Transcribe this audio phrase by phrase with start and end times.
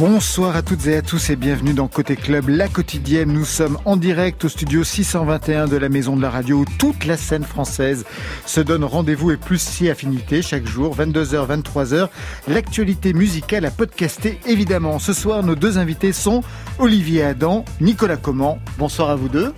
[0.00, 3.34] Bonsoir à toutes et à tous et bienvenue dans Côté Club, la quotidienne.
[3.34, 7.04] Nous sommes en direct au studio 621 de la Maison de la Radio où toute
[7.04, 8.06] la scène française
[8.46, 12.08] se donne rendez-vous et plus si affinité chaque jour, 22h, 23h.
[12.48, 14.98] L'actualité musicale à podcaster évidemment.
[14.98, 16.42] Ce soir, nos deux invités sont
[16.78, 18.58] Olivier Adam, Nicolas Comment.
[18.78, 19.52] Bonsoir à vous deux.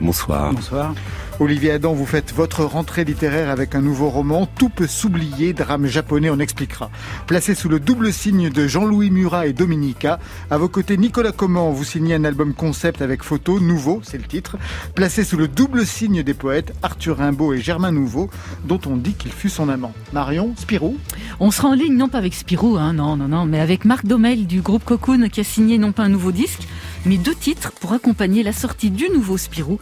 [0.00, 0.52] Bonsoir.
[0.52, 0.94] Bonsoir.
[1.40, 5.86] Olivier Adam, vous faites votre rentrée littéraire avec un nouveau roman, Tout peut s'oublier, drame
[5.86, 6.90] japonais, on expliquera.
[7.26, 11.70] Placé sous le double signe de Jean-Louis Murat et Dominica, à vos côtés Nicolas Comment,
[11.70, 14.58] vous signez un album concept avec photo, nouveau, c'est le titre.
[14.94, 18.28] Placé sous le double signe des poètes Arthur Rimbaud et Germain Nouveau,
[18.66, 19.94] dont on dit qu'il fut son amant.
[20.12, 20.98] Marion, Spirou
[21.40, 24.04] On sera en ligne non pas avec Spirou, hein, non, non, non, mais avec Marc
[24.04, 26.68] Domel du groupe Cocoon qui a signé non pas un nouveau disque,
[27.06, 29.80] mais deux titres pour accompagner la sortie du nouveau Spirou,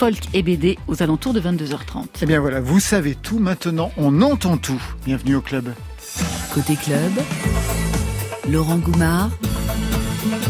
[0.00, 2.06] folk et BD aux alentours de 22h30.
[2.22, 4.80] Eh bien voilà, vous savez tout maintenant, on entend tout.
[5.04, 5.74] Bienvenue au club.
[6.54, 7.12] Côté club,
[8.50, 9.28] Laurent Goumard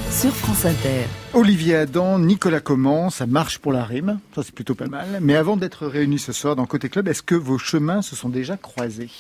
[0.09, 1.03] sur France Inter.
[1.35, 5.19] Olivier Adam, Nicolas Comment, ça marche pour la rime, ça c'est plutôt pas mal.
[5.21, 8.29] Mais avant d'être réunis ce soir dans Côté Club, est-ce que vos chemins se sont
[8.29, 9.11] déjà croisés?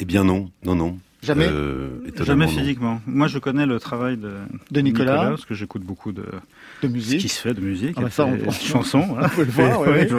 [0.00, 0.98] Eh bien non, non, non.
[1.22, 1.48] Jamais?
[1.48, 2.52] Euh, Jamais non.
[2.52, 3.00] physiquement.
[3.06, 4.34] Moi, je connais le travail de,
[4.70, 5.30] De Nicolas.
[5.30, 6.26] parce que j'écoute beaucoup de
[6.88, 9.00] de ce musique qui se fait de musique, Ah bah ça, on- chansons.
[9.08, 9.28] voilà.
[9.28, 10.08] peut le voir, ouais, Ouais, ouais.
[10.10, 10.16] je-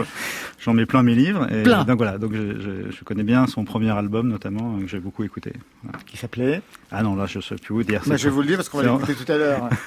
[0.64, 1.46] J'en mets plein mes livres.
[1.52, 1.84] Et Plein.
[1.84, 5.22] Donc voilà, donc je, je- je connais bien son premier album notamment, que j'ai beaucoup
[5.22, 5.52] écouté.
[5.82, 5.98] Voilà.
[6.06, 8.02] qui s'appelait Ah non, là, je ne sais plus vous dire.
[8.06, 9.68] Bah, Je vais vous le dire parce qu'on va l'écouter tout à l'heure.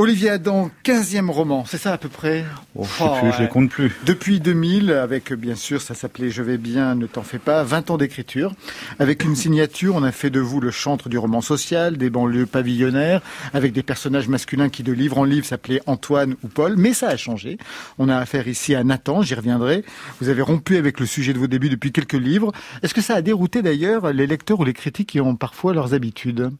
[0.00, 3.32] Olivier Adam, 15e roman, c'est ça à peu près Oh, je sais Oh, ouais.
[3.38, 3.92] les compte plus.
[4.06, 7.90] Depuis 2000, avec bien sûr, ça s'appelait Je vais bien, ne t'en fais pas, 20
[7.90, 8.54] ans d'écriture.
[8.98, 12.46] Avec une signature, on a fait de vous le chantre du roman social, des banlieues
[12.46, 13.20] pavillonnaires,
[13.52, 17.08] avec des personnages masculins qui de livre en livre s'appelaient Antoine ou Paul, mais ça
[17.08, 17.58] a changé.
[17.98, 19.84] On a affaire ici à Nathan, j'y reviendrai.
[20.22, 22.52] Vous avez rompu avec le sujet de vos débuts depuis quelques livres.
[22.82, 25.92] Est-ce que ça a dérouté d'ailleurs les lecteurs ou les critiques qui ont parfois leurs
[25.92, 26.50] habitudes?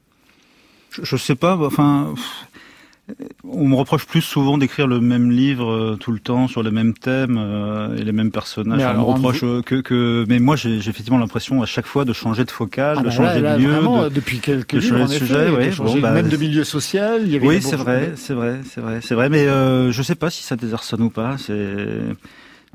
[0.91, 2.12] Je, je sais pas, bah, enfin.
[2.14, 2.25] pff,
[3.44, 6.71] On me reproche plus souvent d'écrire le même livre euh, tout le temps sur les
[6.71, 8.78] mêmes thèmes euh, et les mêmes personnages.
[8.78, 12.04] Mais on me reproche euh, que, que, mais moi j'ai effectivement l'impression à chaque fois
[12.04, 13.70] de changer de focale, Ah de bah changer là, de lieu.
[13.70, 16.00] vraiment, de- depuis quelques de livres, en changer de effet, sujet, de ouais, changer bon,
[16.00, 17.20] bah, même de milieu social.
[17.25, 19.28] Il y avait Oui, c'est vrai, c'est vrai, c'est vrai, c'est vrai.
[19.28, 21.37] Mais euh, je sais pas si ça désarçonne ou pas.
[21.38, 21.66] C'est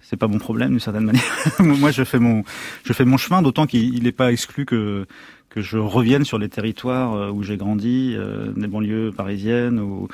[0.01, 1.24] c'est pas mon problème d'une certaine manière.
[1.59, 2.44] Moi, je fais mon
[2.84, 5.06] je fais mon chemin, d'autant qu'il n'est pas exclu que
[5.55, 10.07] que je revienne sur les territoires euh, où j'ai grandi, euh, des banlieues parisiennes ou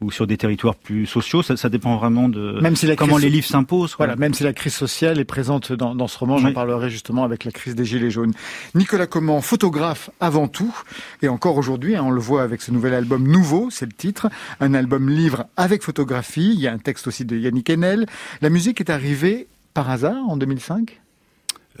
[0.00, 1.44] ou sur des territoires plus sociaux.
[1.44, 3.94] Ça, ça dépend vraiment de Même si la comment crise- les livres s'imposent.
[3.96, 7.22] Voilà, même si la crise sociale est présente dans, dans ce roman, j'en parlerai justement
[7.22, 8.32] avec la crise des Gilets jaunes.
[8.74, 10.74] Nicolas Comment, photographe avant tout,
[11.22, 14.28] et encore aujourd'hui, hein, on le voit avec ce nouvel album nouveau, c'est le titre,
[14.58, 18.06] un album livre avec photographie, il y a un texte aussi de Yannick Enel.
[18.40, 20.98] La musique est arrivée par hasard en 2005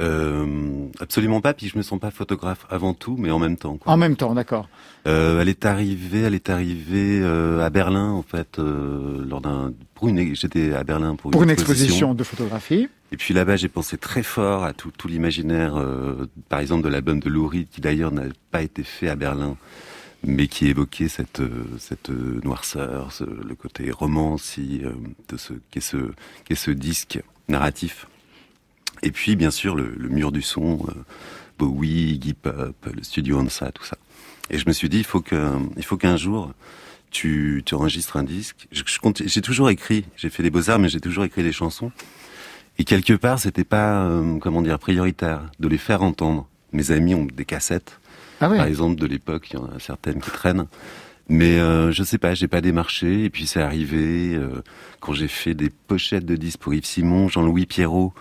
[0.00, 1.54] Euh, absolument pas.
[1.54, 3.76] Puis je me sens pas photographe avant tout, mais en même temps.
[3.76, 3.92] Quoi.
[3.92, 4.68] En même temps, d'accord.
[5.06, 9.72] Euh, elle est arrivée, elle est arrivée euh, à Berlin en fait euh, lors d'un
[9.94, 12.88] pour une j'étais à Berlin pour, Pour une exposition de photographie.
[13.10, 16.88] Et puis là-bas, j'ai pensé très fort à tout, tout l'imaginaire, euh, par exemple de
[16.88, 19.56] l'album de Lou Reed, qui d'ailleurs n'a pas été fait à Berlin,
[20.24, 24.92] mais qui évoquait cette, euh, cette noirceur, ce- le côté romanci euh,
[25.28, 25.98] de ce qu'est ce
[26.46, 28.06] qu'est ce disque narratif.
[29.02, 30.92] Et puis, bien sûr, le, le mur du son, euh,
[31.58, 33.96] Bowie, Iggy Pop, le studio Hansa, tout ça.
[34.50, 36.52] Et je me suis dit, il faut que, il faut qu'un jour,
[37.10, 38.66] tu, tu enregistres un disque.
[38.72, 41.52] Je, je compte- j'ai toujours écrit, j'ai fait des beaux-arts, mais j'ai toujours écrit des
[41.52, 41.90] chansons.
[42.78, 46.48] Et quelque part, c'était pas, euh, comment dire, prioritaire de les faire entendre.
[46.72, 48.00] Mes amis ont des cassettes,
[48.40, 48.56] Ah oui.
[48.56, 50.66] par exemple, de l'époque, il y en a certaines qui traînent.
[51.28, 53.24] Mais euh, je sais pas, j'ai pas démarché.
[53.24, 54.62] Et puis c'est arrivé euh,
[55.00, 58.12] quand j'ai fait des pochettes de disques pour Yves Simon, Jean-Louis Pierrot,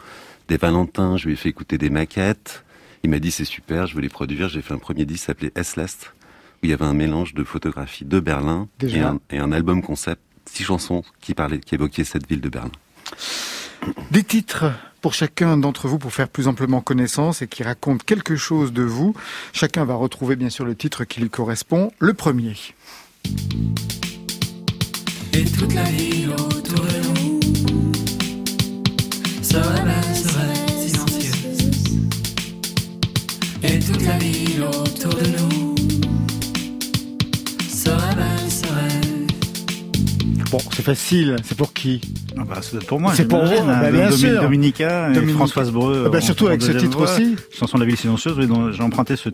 [0.51, 1.15] des Valentins.
[1.15, 2.65] Je lui ai fait écouter des maquettes.
[3.03, 4.49] Il m'a dit c'est super, je veux les produire.
[4.49, 6.13] J'ai fait un premier disque s'appelait S-Lest,
[6.61, 9.81] où il y avait un mélange de photographies de Berlin et un, et un album
[9.81, 12.71] concept, six chansons qui parlaient, qui évoquaient cette ville de Berlin.
[14.11, 14.65] Des titres
[14.99, 18.83] pour chacun d'entre vous pour faire plus amplement connaissance et qui racontent quelque chose de
[18.83, 19.15] vous.
[19.53, 21.93] Chacun va retrouver bien sûr le titre qui lui correspond.
[21.97, 22.57] Le premier.
[25.33, 27.21] Et toute la ville autour de nous
[34.01, 35.75] toute la ville autour de nous
[37.69, 39.01] serait belle, serait.
[40.51, 41.35] Bon, c'est facile.
[41.43, 42.01] C'est pour qui?
[42.37, 43.13] Ah bah, être pour moi.
[43.15, 44.41] C'est pour vous, hein, bah, bien Domi- sûr.
[44.41, 45.37] Dominica et Dominica.
[45.37, 46.05] Françoise Breu.
[46.07, 47.11] Ah bah, surtout avec ce titre voix.
[47.13, 47.35] aussi.
[47.51, 49.29] Chanson de la ville silencieuse, oui, dont j'ai emprunté ce,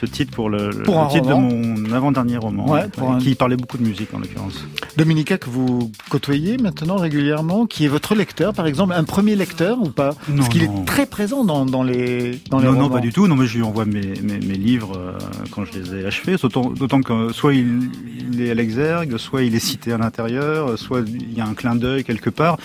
[0.00, 1.48] ce titre pour le, Pour le titre roman.
[1.48, 4.64] de mon avant-dernier roman, Ouais, pour un- qui parlait beaucoup de musique en l'occurrence.
[4.96, 9.78] Dominica, que vous côtoyez maintenant régulièrement, qui est votre lecteur, par exemple, un premier lecteur
[9.80, 10.10] ou pas?
[10.28, 12.82] Non, Parce qu'il est très présent dans, dans les dans les Non, romans.
[12.84, 13.26] non, pas du tout.
[13.28, 15.12] Non, mais je lui envoie mes, mes, mes livres euh,
[15.50, 16.36] quand je les ai achevés.
[16.40, 17.90] D'autant, que soit il,
[18.32, 21.46] il est à l'exergue, soit il est cité à l'intérieur, euh, soit il y a
[21.46, 22.56] un clin d'œil quelque part.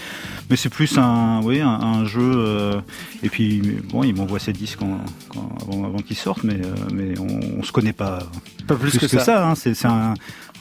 [0.50, 2.22] Mais c'est plus un, oui, un, un jeu.
[2.36, 2.80] euh,
[3.24, 3.62] et puis,
[3.92, 5.00] bon, il m'envoie ses disques quand,
[5.30, 7.25] quand- avant, avant qu'ils sortent, mais, euh, mais on,
[7.60, 8.19] on se connaît pas
[8.68, 9.48] Pas plus, que, ça.
[9.50, 9.56] hein.
[9.56, 10.13] C'est, un,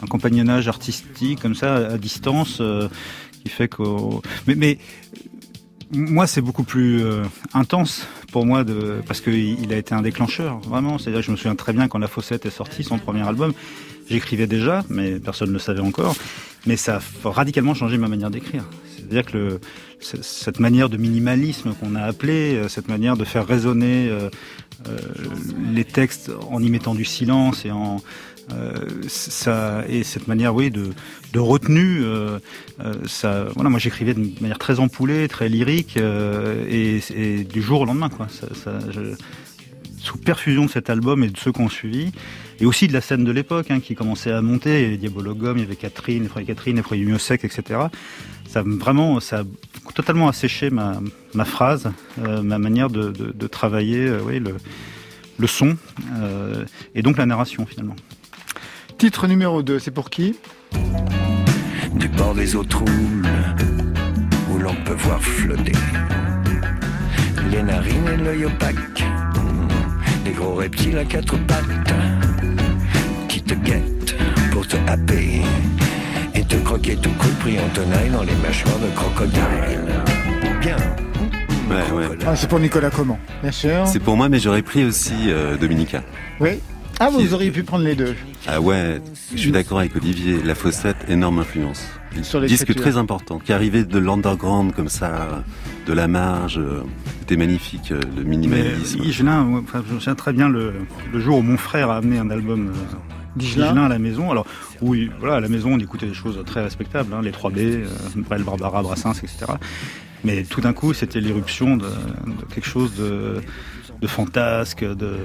[0.02, 2.88] un compagnonnage artistique comme ça à distance euh,
[3.44, 3.82] qui fait que.
[4.46, 4.78] Mais, mais
[5.92, 7.22] moi, c'est beaucoup plus euh,
[7.52, 10.98] intense pour moi de parce que il il a été un déclencheur vraiment.
[10.98, 13.52] C'est-à-dire, je me souviens très bien quand La Fossette est sortie, son premier album.
[14.08, 16.14] J'écrivais déjà, mais personne ne le savait encore.
[16.66, 18.64] Mais ça a radicalement changé ma manière d'écrire.
[18.96, 19.60] C'est-à-dire que le,
[20.00, 24.08] cette manière de minimalisme qu'on a appelé, euh, cette manière de faire résonner
[25.72, 28.02] les textes en y mettant du silence et en
[28.52, 28.74] euh,
[29.06, 30.90] ça et cette manière oui de,
[31.32, 32.38] de retenue euh,
[32.80, 37.62] euh, ça voilà moi j'écrivais de manière très ampoulée très lyrique euh, et, et du
[37.62, 38.28] jour au lendemain quoi.
[38.28, 39.14] Ça, ça, je-
[39.98, 42.12] sous perfusion de cet album et de ceux qui ont suivi
[42.60, 44.78] et aussi de la scène de l'époque hein, qui commençait à monter.
[44.80, 47.80] Il y avait Diabologum il y avait Catherine Frère Catherine Frère Sec etc
[48.48, 51.00] ça me- vraiment ça a totalement asséché ma,
[51.34, 51.90] ma phrase
[52.24, 54.56] euh, ma manière de, de, de travailler euh, oui, le,
[55.38, 55.76] le son
[56.20, 56.64] euh,
[56.94, 57.96] et donc la narration finalement.
[58.98, 60.36] Titre numéro 2, c'est pour qui?
[61.96, 63.28] Du bord des eaux troubles
[64.52, 65.72] où l'on peut voir flotter
[67.50, 69.04] les narines et l'œil opaque,
[70.24, 71.64] des gros reptiles à quatre pattes
[73.46, 74.16] te guettent
[74.52, 75.42] pour te happer
[76.34, 79.40] et te croquer tout cru pris en tenaille dans les mâchoires de crocodile.
[80.60, 80.76] Bien.
[81.70, 82.18] Ouais, ouais.
[82.26, 83.86] Ah, C'est pour Nicolas Comment, bien sûr.
[83.86, 86.02] C'est pour moi, mais j'aurais pris aussi euh, Dominica.
[86.40, 86.60] Oui.
[87.00, 88.14] Ah, vous auriez pu prendre les deux.
[88.46, 89.00] Ah ouais,
[89.32, 90.40] je suis d'accord avec Olivier.
[90.44, 91.88] La Fossette, énorme influence.
[92.22, 95.42] Sur Disque très important, qui arrivait de l'underground comme ça,
[95.86, 96.60] de la marge.
[97.20, 99.00] C'était magnifique, euh, le mais minimalisme.
[99.64, 100.74] Enfin, je me souviens très bien le,
[101.12, 102.96] le jour où mon frère a amené un album euh,
[103.36, 103.66] Digelin.
[103.70, 104.46] Higelin à la maison alors
[104.82, 107.86] oui voilà à la maison on écoutait des choses très respectables hein, les 3B euh,
[108.16, 109.46] Brel Barbara Brassens etc
[110.24, 113.40] mais tout d'un coup c'était l'éruption de, de quelque chose de
[114.00, 115.16] de fantasque, de, de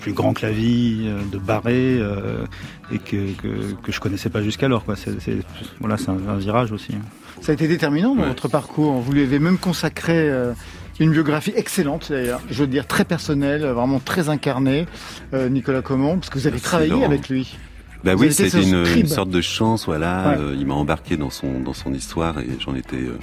[0.00, 2.46] plus grand que la vie, euh, de barré, euh,
[2.92, 4.84] et que, que, que je connaissais pas jusqu'alors.
[4.84, 4.94] quoi.
[4.96, 5.40] C'est, c'est-
[5.80, 6.92] voilà, c'est un, un virage aussi.
[6.94, 7.02] hein.
[7.42, 8.28] Ça a été déterminant dans Ouais.
[8.28, 9.00] votre parcours.
[9.00, 10.52] Vous lui avez même consacré euh,
[11.02, 12.40] une biographie excellente, d'ailleurs.
[12.50, 14.86] Je veux dire très personnelle, vraiment très incarnée,
[15.34, 17.56] euh, Nicolas Comon, parce que vous avez travaillé avec lui.
[18.04, 20.30] Bah Vous oui, c'était une, sorte de chance, voilà.
[20.30, 20.36] Ouais.
[20.38, 23.16] Euh, il m'a embarqué dans son dans son histoire et j'en étais euh,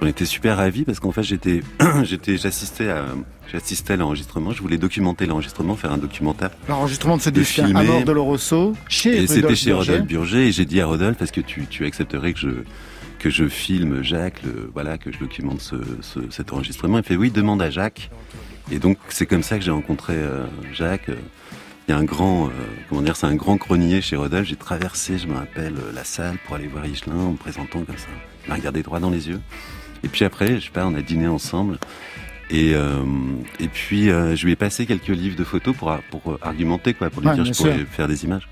[0.00, 1.62] j'en étais super ravi parce qu'en fait j'étais
[2.04, 3.06] j'étais j'assistais à
[3.50, 4.52] j'assistais à l'enregistrement.
[4.52, 6.50] Je voulais documenter l'enregistrement, faire un documentaire.
[6.68, 9.72] L'enregistrement de ce disque, à mort de Lorosso, chez Et c'était chez.
[9.72, 12.50] Rodolphe Burger et j'ai dit à Rodolphe parce que tu tu accepterais que je
[13.20, 16.98] que je filme Jacques, le- voilà, que je documente ce, ce- cet enregistrement.
[16.98, 18.10] Il fait oui, demande à Jacques.
[18.72, 21.10] Et donc c'est comme ça que j'ai rencontré euh, Jacques.
[21.88, 22.50] Il y a un grand, euh,
[22.88, 24.48] comment dire, c'est un grand cronier chez Rodolphe.
[24.48, 27.82] J'ai traversé, je me rappelle, euh, la salle pour aller voir Higelin en me présentant
[27.84, 28.06] comme ça.
[28.44, 29.40] Il m'a regardé droit dans les yeux.
[30.02, 31.78] Et puis après, je sais pas, on a dîné ensemble.
[32.50, 33.02] Et, euh,
[33.60, 37.20] et puis je lui ai passé quelques livres de photos pour, pour argumenter, quoi, pour
[37.22, 37.86] lui Ouais, dire je pourrais sûr.
[37.88, 38.48] faire des images.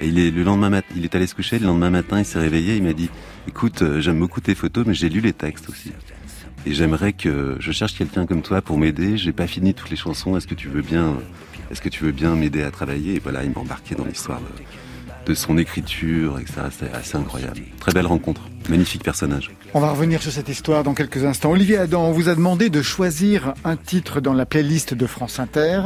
[0.00, 1.58] Et il est le lendemain matin, il est allé se coucher.
[1.58, 2.76] Le lendemain matin, il s'est réveillé.
[2.76, 3.10] Il m'a dit
[3.48, 5.92] "Écoute, euh, j'aime beaucoup tes photos, mais j'ai lu les textes aussi.
[6.66, 9.16] Et j'aimerais que je cherche quelqu'un comme toi pour m'aider.
[9.18, 10.36] J'ai pas fini toutes les chansons.
[10.36, 11.18] Est-ce que tu veux bien,
[11.70, 13.14] est-ce que tu veux bien m'aider à travailler?
[13.16, 16.62] Et voilà, il m'a embarqué dans l'histoire de, de son écriture, etc.
[16.70, 17.60] C'était assez incroyable.
[17.78, 18.42] Très belle rencontre.
[18.68, 19.50] Magnifique personnage.
[19.74, 21.50] On va revenir sur cette histoire dans quelques instants.
[21.50, 25.38] Olivier Adam, on vous a demandé de choisir un titre dans la playlist de France
[25.38, 25.82] Inter.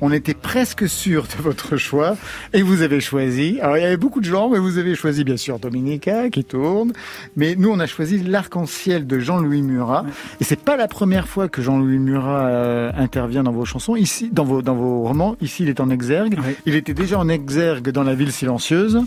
[0.00, 2.16] On était presque sûr de votre choix
[2.52, 3.58] et vous avez choisi.
[3.60, 6.44] Alors il y avait beaucoup de gens, mais vous avez choisi bien sûr Dominica qui
[6.44, 6.92] tourne.
[7.36, 10.06] Mais nous on a choisi l'arc-en-ciel de Jean-Louis Murat.
[10.40, 13.96] Et c'est pas la première fois que Jean-Louis Murat euh, intervient dans vos chansons.
[13.96, 15.36] Ici, dans vos dans vos romans.
[15.40, 16.38] Ici il est en exergue.
[16.46, 16.54] Oui.
[16.64, 19.00] Il était déjà en exergue dans La Ville silencieuse.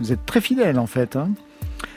[0.00, 1.16] Vous êtes très fidèle en fait.
[1.16, 1.30] Hein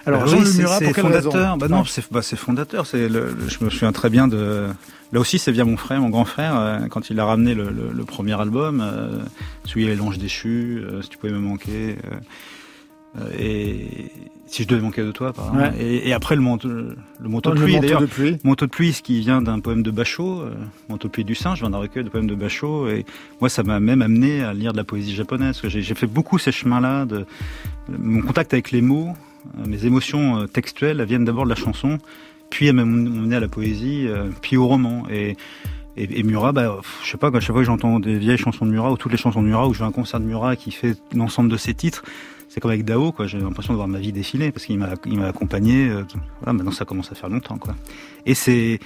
[0.05, 1.57] alors Bah oui, Murat pour quelle fondateur.
[1.57, 2.85] Bah non, c'est bah, c'est fondateur.
[2.85, 4.67] C'est je me souviens très bien de.
[5.13, 7.65] Là aussi, c'est via mon frère, mon grand frère, euh, quand il a ramené le,
[7.65, 9.19] le- le premier album, euh,
[9.65, 11.97] celui les l'ange déchu, euh, si tu pouvais me manquer,
[13.19, 14.09] euh, et
[14.47, 15.75] si je devais manquer de toi, par exemple.
[15.75, 15.83] Ouais.
[15.83, 16.95] Et, et après le manteau, le
[17.29, 18.01] manteau de Le pluie, manteau d'ailleurs.
[18.01, 18.37] de pluie.
[18.45, 20.51] Manteau de pluie, ce qui vient d'un poème de Bachot, euh,
[20.89, 23.05] Manteau de pluie du singe, vient d'un recueil de poèmes de Bachot, et
[23.41, 25.59] moi ça m'a même amené à lire de la poésie japonaise.
[25.63, 27.25] J'ai fait beaucoup ces chemins-là, de
[27.89, 29.13] mon contact avec les mots,
[29.67, 31.97] mes émotions euh, textuelles elles viennent d'abord de la chanson,
[32.49, 35.03] puis elles m'ont mené à la poésie, euh, puis au roman.
[35.09, 35.35] Et,
[35.97, 38.65] Et, et Murat, bah, je sais pas, à chaque fois que j'entends des vieilles chansons
[38.65, 40.25] de Murat ou toutes les chansons de Murat ou je vais à un concert de
[40.25, 42.03] Murat qui fait l'ensemble de ses titres,
[42.47, 43.27] c'est comme avec Dao, quoi.
[43.27, 45.89] J'ai l'impression de voir ma vie défiler parce qu'il m'a, il m'a accompagné.
[45.89, 46.03] euh,
[46.39, 47.75] voilà, maintenant ça commence à faire longtemps, quoi.
[48.25, 48.79] Et c'est,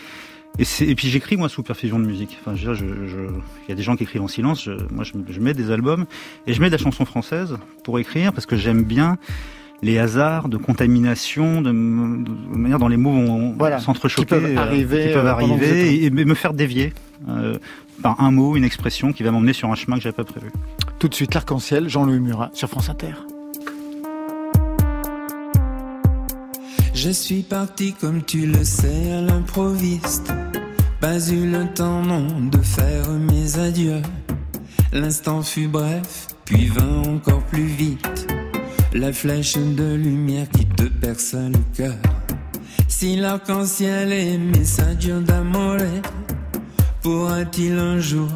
[0.58, 2.38] et, et puis j'écris moi sous perfusion de musique.
[2.42, 3.30] Enfin, je, je, je-
[3.66, 4.64] il y a des gens qui écrivent en silence.
[4.64, 6.06] Je, moi, je mets des albums
[6.48, 9.18] et je mets de la chanson française pour écrire parce que j'aime bien
[9.82, 14.58] les hasards de contamination, de, manière dont les mots vont Voilà, s'entrechoquer, qui peuvent euh,
[14.58, 16.94] arriver, qui peuvent euh, arriver et, et me faire dévier
[17.30, 17.58] euh,
[18.02, 20.52] par un mot, une expression qui va m'emmener sur un chemin que j'avais pas prévu.
[21.00, 23.14] Tout de suite, l'arc-en-ciel, Jean-Louis Murat sur France Inter.
[26.94, 30.34] Je suis parti comme tu le sais à l'improviste.
[31.02, 34.02] Pas eu le temps non de faire mes adieux.
[34.92, 38.28] L'instant fut bref, puis vint encore plus vite.
[38.98, 41.96] La flèche de lumière qui te perça le cœur.
[42.88, 45.76] Si l'arc-en-ciel est messager d'amour,
[47.02, 48.30] pourra-t-il un jour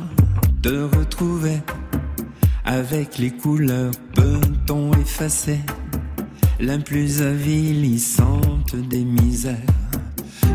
[0.61, 1.61] te retrouver
[2.65, 5.59] avec les couleurs peut-on effacer
[6.59, 9.55] la plus avilissante des misères?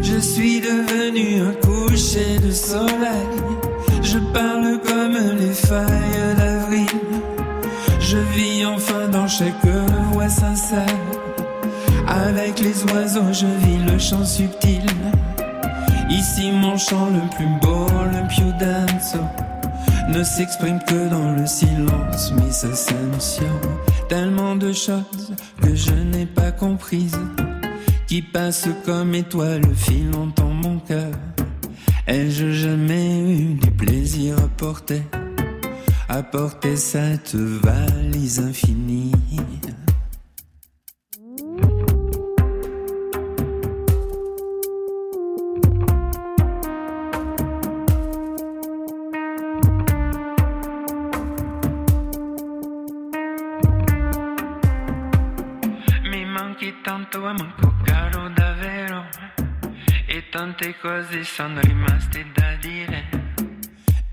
[0.02, 3.26] Je suis devenu un coucher de soleil.
[4.02, 7.03] Je parle comme les feuilles d'avril.
[8.14, 9.66] Je vis enfin dans chaque
[10.12, 10.86] voix sincère.
[12.06, 14.86] Avec les oiseaux, je vis le chant subtil.
[16.08, 19.18] Ici, mon chant le plus beau, le più denso,
[20.08, 23.60] ne s'exprime que dans le silence, mais sa sension.
[24.08, 27.18] Tellement de choses que je n'ai pas comprises,
[28.06, 31.10] qui passent comme étoiles filant dans mon cœur.
[32.06, 35.02] Ai-je jamais eu du plaisir à porter,
[36.14, 39.10] à porter cette valise infinie?
[56.04, 59.08] Mi manchi tanto e manco caro davvero
[60.06, 63.13] E tante cose sono rimaste da dire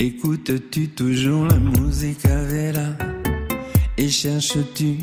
[0.04, 2.88] Écoutes-tu toujours la musique vera
[4.00, 4.96] Et cherches-tu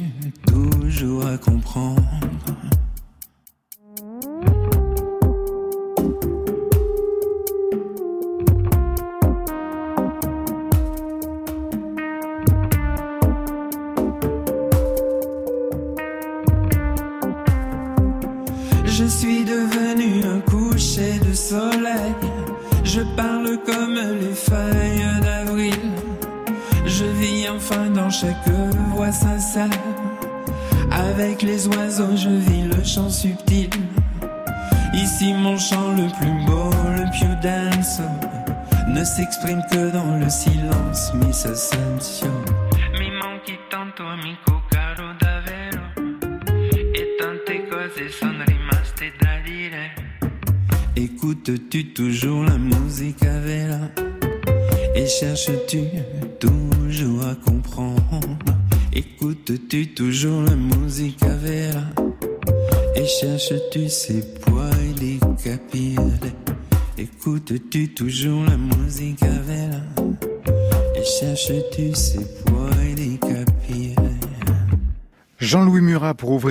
[0.45, 2.02] toujours à comprendre?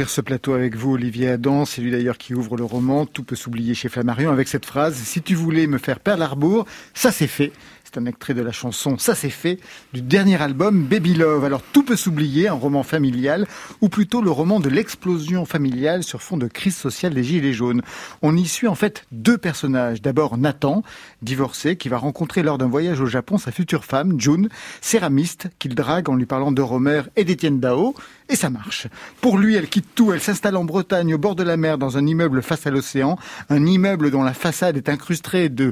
[0.09, 1.65] Ce plateau avec vous, Olivier Adam.
[1.65, 4.95] C'est lui d'ailleurs qui ouvre le roman Tout peut s'oublier chez Flammarion avec cette phrase
[4.95, 7.51] Si tu voulais me faire perdre l'arbour, ça c'est fait.
[7.89, 9.61] C'est un extrait de la chanson Ça c'est fait
[9.93, 11.45] du dernier album Baby Love.
[11.45, 13.47] Alors tout peut s'oublier, un roman familial
[13.79, 17.81] ou plutôt le roman de l'explosion familiale sur fond de crise sociale des Gilets jaunes.
[18.21, 20.01] On y suit en fait deux personnages.
[20.01, 20.83] D'abord Nathan,
[21.21, 24.49] divorcé, qui va rencontrer lors d'un voyage au Japon sa future femme, June,
[24.81, 27.95] céramiste, qu'il drague en lui parlant de Romer et d'Étienne Dao.
[28.27, 28.87] Et ça marche.
[29.21, 31.97] Pour lui, elle quitte tout, elle s'installe en Bretagne au bord de la mer dans
[31.97, 33.17] un immeuble face à l'océan,
[33.49, 35.71] un immeuble dont la façade est incrustée de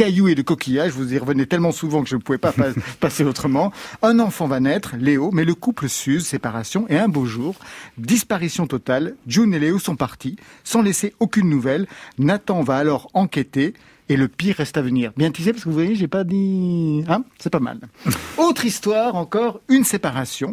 [0.00, 0.92] cailloux et de coquillages.
[0.92, 3.70] Vous y revenez tellement souvent que je ne pouvais pas pas- passer autrement.
[4.00, 7.56] Un enfant va naître, Léo, mais le couple s'use, séparation, et un beau jour,
[7.98, 9.14] disparition totale.
[9.26, 11.86] June et Léo sont partis, sans laisser aucune nouvelle.
[12.18, 13.74] Nathan va alors enquêter.
[14.10, 15.12] Et le pire reste à venir.
[15.16, 17.78] Bien teasé parce que vous voyez, j'ai pas dit, hein, c'est pas mal.
[18.38, 20.52] Autre histoire, encore une séparation,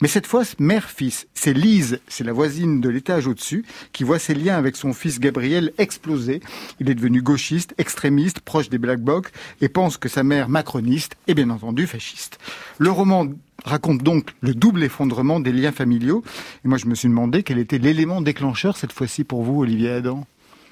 [0.00, 1.26] mais cette fois mère-fils.
[1.34, 5.18] C'est Lise, c'est la voisine de l'étage au-dessus, qui voit ses liens avec son fils
[5.18, 6.38] Gabriel exploser.
[6.78, 11.16] Il est devenu gauchiste, extrémiste, proche des Black Blocs, et pense que sa mère macroniste
[11.26, 12.38] est bien entendu fasciste.
[12.78, 13.26] Le roman
[13.64, 16.22] raconte donc le double effondrement des liens familiaux.
[16.64, 19.90] Et moi, je me suis demandé quel était l'élément déclencheur cette fois-ci pour vous, Olivier
[19.90, 20.24] Adam?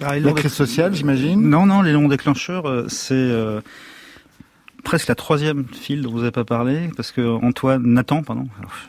[0.02, 1.40] La crise sociale, j'imagine?
[1.40, 3.60] Non, non, l'élément déclencheur, euh, c'est euh,
[4.84, 8.46] presque la troisième file dont vous n'avez pas parlé, parce que Antoine, Nathan, pardon.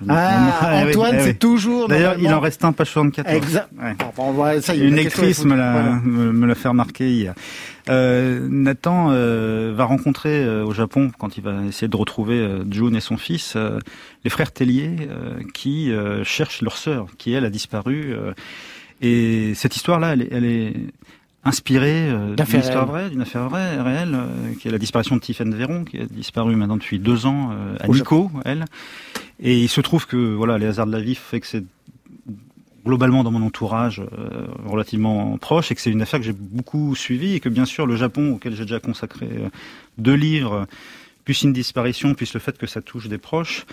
[0.09, 1.87] ah, ah Antoine, c'est toujours.
[1.87, 3.35] D'ailleurs, il en reste un page 74.
[3.35, 3.69] Exact.
[3.81, 3.95] Ouais.
[3.99, 7.33] Ah, ça, Une lectrice me l'a me l'a fait remarquer hier.
[7.89, 12.63] Euh, Nathan euh, va rencontrer euh, au Japon, quand il va essayer de retrouver euh,
[12.71, 13.79] June et son fils, euh,
[14.23, 14.95] les frères Tellier
[15.53, 15.91] qui
[16.23, 18.15] cherchent leur sœur, qui elle a disparu.
[19.03, 20.73] Et cette histoire-là, elle, est, elle est
[21.43, 22.07] inspirée
[22.37, 24.17] d'une histoire vraie, d'une affaire vraie, réelle,
[24.59, 27.87] qui est la disparition de Tiffany Véron, qui a disparu maintenant depuis deux ans à
[27.87, 28.65] Nico, elle.
[29.41, 31.65] Et il se trouve que voilà, les hasards de la vie fait que c'est
[32.85, 36.95] globalement dans mon entourage euh, relativement proche et que c'est une affaire que j'ai beaucoup
[36.95, 39.49] suivie et que bien sûr le Japon auquel j'ai déjà consacré euh,
[39.97, 40.67] deux livres
[41.23, 43.65] plus une disparition plus le fait que ça touche des proches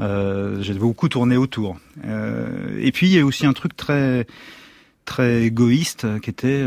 [0.00, 1.76] euh, j'ai beaucoup tourné autour.
[2.04, 4.26] Euh, et puis il y a aussi un truc très
[5.04, 6.64] très égoïste qui était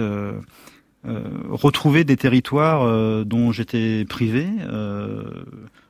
[1.03, 4.47] retrouver des territoires dont j'étais privé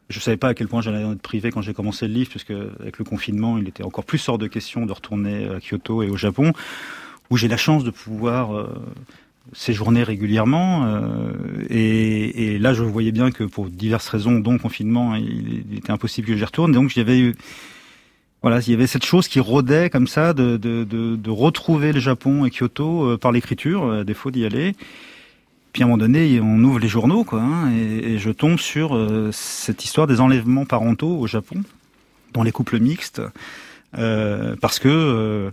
[0.09, 2.53] je savais pas à quel point j'allais être privé quand j'ai commencé le livre, puisque
[2.79, 6.09] avec le confinement, il était encore plus hors de question de retourner à Kyoto et
[6.09, 6.53] au Japon,
[7.29, 8.67] où j'ai la chance de pouvoir euh,
[9.53, 10.85] séjourner régulièrement.
[10.85, 11.33] Euh,
[11.69, 16.27] et, là, je voyais bien que pour diverses raisons, dont confinement, il, il était impossible
[16.27, 16.71] que j'y retourne.
[16.71, 17.35] Donc, j'avais eu
[18.45, 22.45] voilà, il y avait cette chose qui rôdait comme ça de, de, retrouver le Japon
[22.45, 24.75] et Kyoto euh, par l'écriture, à défaut d'y aller.
[25.73, 28.95] Puis à un moment donné, on ouvre les journaux, quoi, hein, et, je tombe sur
[28.95, 31.63] euh, cette histoire des enlèvements parentaux au Japon,
[32.33, 33.19] dans les couples mixtes,
[33.97, 35.49] euh, parce que, euh,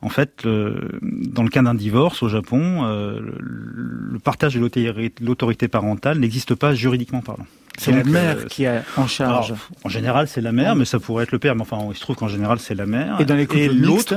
[0.00, 6.56] en fait, dans le cas d'un divorce au Japon, le, partage de l'autorité parentale n'existe
[6.56, 7.46] pas juridiquement parlant.
[7.78, 9.54] C'est la mère qui est en charge.
[9.84, 11.54] en général, c'est la mère, mais ça pourrait être le père.
[11.54, 13.20] Mais enfin, il se trouve qu'en général, c'est la mère.
[13.20, 14.14] Et dans les couples l'autre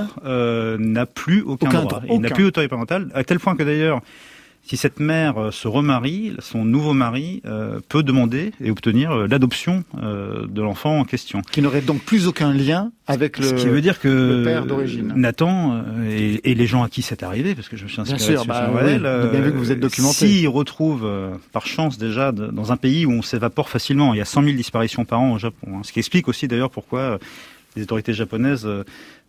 [0.78, 2.02] n'a plus aucun, droit.
[2.10, 4.02] Il n'a plus d'autorité parentale, à tel point que d'ailleurs,
[4.66, 9.28] si cette mère euh, se remarie, son nouveau mari euh, peut demander et obtenir euh,
[9.28, 11.42] l'adoption de l'enfant en question.
[11.52, 15.14] Qui n'aurait donc plus aucun lien avec le, Ce qui veut dire que père d'origine.
[15.16, 18.38] Nathan et, les gens à qui c'est arrivé, parce que je me suis inspiré bien
[18.38, 20.28] sûr, bah, oui, bien vu que vous êtes documenté.
[20.28, 21.08] S'ils retrouvent,
[21.52, 24.56] par chance déjà, dans un pays où on s'évapore facilement, il y a 100 000
[24.56, 27.20] disparitions par an au Japon, hein, ce qui explique aussi d'ailleurs pourquoi
[27.76, 28.68] les autorités japonaises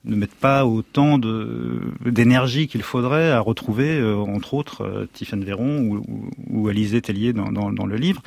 [0.07, 5.81] ne mettent pas autant d'énergie qu'il faudrait à retrouver, euh, entre autres, euh, Tiffany Véron
[5.81, 8.23] ou, ou, Alizé Tellier dans, le livre.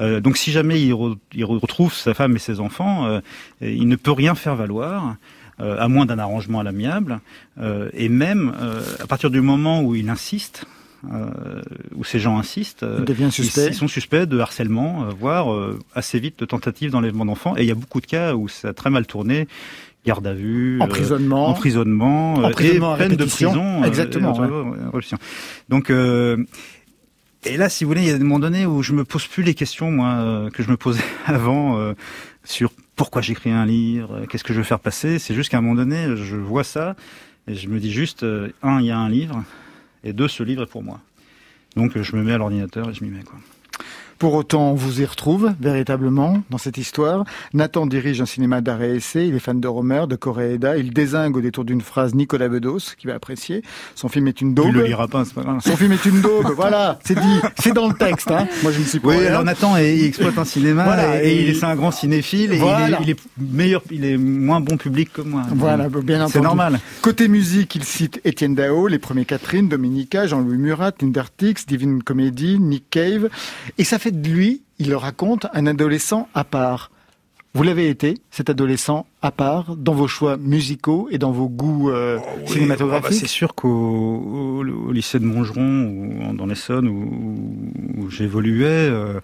[0.00, 0.94] Euh, donc si jamais il,
[1.34, 3.20] il, retrouve sa femme et ses enfants, euh,
[3.60, 5.16] il ne peut rien faire valoir.
[5.60, 7.18] à moins d'un arrangement à l'amiable,
[7.92, 8.54] et même
[9.02, 10.66] à partir du moment où il insiste,
[11.12, 11.62] euh,
[11.94, 15.48] où ces gens insistent, ils, ils, sont suspects de harcèlement, voire
[15.94, 17.56] assez vite de tentatives d'enlèvement d'enfants.
[17.56, 19.46] Et il y a beaucoup de cas où ça a très mal tourné
[20.08, 23.82] garde à vue, euh, emprisonnement, emprisonnement, emprisonnement et peine de prison.
[23.82, 24.32] Euh, Exactement.
[25.68, 25.92] Donc
[27.44, 29.26] et là, si vous voulez, il y a un moment donné où je me pose
[29.26, 31.94] plus les questions, moi, que je me posais avant
[32.44, 35.18] sur pourquoi j'écris un livre, qu'est-ce que je veux faire passer.
[35.18, 36.96] C'est juste qu'à un moment donné, je vois ça
[37.46, 38.26] et je me dis juste,
[38.62, 39.44] un, il y a un livre,
[40.04, 41.00] et deux, ce livre est pour moi.
[41.76, 43.38] Donc je me mets à l'ordinateur et je m'y mets quoi.
[44.18, 47.24] Pour autant, on vous y retrouve véritablement dans cette histoire.
[47.54, 49.28] Nathan dirige un cinéma d'arrêt essai.
[49.28, 50.76] Il est fan de Romer, de Coréeda.
[50.76, 53.62] Il désingue au détour d'une phrase Nicolas Bedos, qui va apprécier.
[53.94, 54.66] Son film est une daube.
[54.70, 55.58] Il le lira pas, pas.
[55.60, 56.50] Son film est une daube.
[56.56, 57.40] voilà, c'est dit.
[57.60, 58.30] C'est dans le texte.
[58.30, 58.48] Hein.
[58.64, 59.08] Moi, je ne suis pas.
[59.08, 62.52] Oui, alors Nathan, il exploite un cinéma voilà, et, il est un grand cinéphile.
[62.52, 62.60] Et
[63.02, 65.42] il, est, meilleur, il est moins bon public que moi.
[65.54, 66.32] Voilà, bien entendu.
[66.32, 66.80] C'est normal.
[67.02, 72.58] Côté musique, il cite Étienne Dao, les premiers Catherine, Dominica, Jean-Louis Murat, Lindertix, Divine Comedy,
[72.58, 73.28] Nick Cave.
[73.78, 76.90] Et ça fait de lui, il le raconte, un adolescent à part.
[77.54, 81.90] Vous l'avez été, cet adolescent à part, dans vos choix musicaux et dans vos goûts
[81.90, 87.96] euh, oh cinématographiques ah bah, C'est sûr qu'au lycée de Montgeron, ou dans l'Essonne, où,
[87.96, 89.20] où j'évoluais, euh,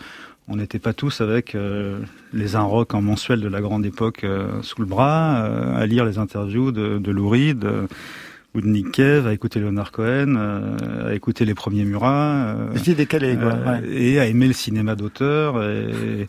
[0.48, 2.00] on n'était pas tous avec euh,
[2.32, 4.26] les un rock en mensuel de la grande époque
[4.62, 5.44] sous le bras,
[5.76, 7.66] à lire les interviews de, de Lou Reed
[8.54, 12.54] ou de Nick Cave, à écouter Leonard Cohen, euh, à écouter les premiers Murat.
[12.56, 13.54] Euh, décalé, quoi.
[13.54, 15.62] Euh, et à aimer le cinéma d'auteur.
[15.62, 16.28] Et,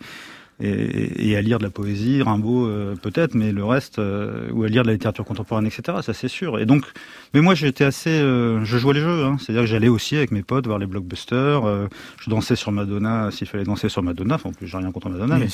[0.61, 4.63] et, et, à lire de la poésie, Rimbaud euh, peut-être, mais le reste, euh, ou
[4.63, 5.97] à lire de la littérature contemporaine, etc.
[6.01, 6.59] Ça c'est sûr.
[6.59, 6.85] Et donc,
[7.33, 9.35] mais moi j'étais assez, euh, je jouais les jeux, hein.
[9.37, 11.89] c'est-à-dire que j'allais aussi avec mes potes voir les blockbusters,
[12.21, 14.35] je dansais sur Madonna s'il fallait danser sur Madonna.
[14.35, 15.47] Enfin, en plus j'ai rien contre Madonna, mais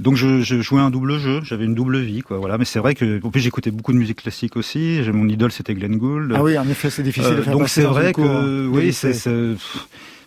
[0.00, 2.38] donc je, je, jouais un double jeu, j'avais une double vie, quoi.
[2.38, 2.58] Voilà.
[2.58, 5.00] Mais c'est vrai que, en plus j'écoutais beaucoup de musique classique aussi.
[5.12, 6.32] Mon idole c'était Glenn Gould.
[6.34, 9.14] Ah oui, en effet, c'est difficile de faire Donc c'est vrai que, oui, c'est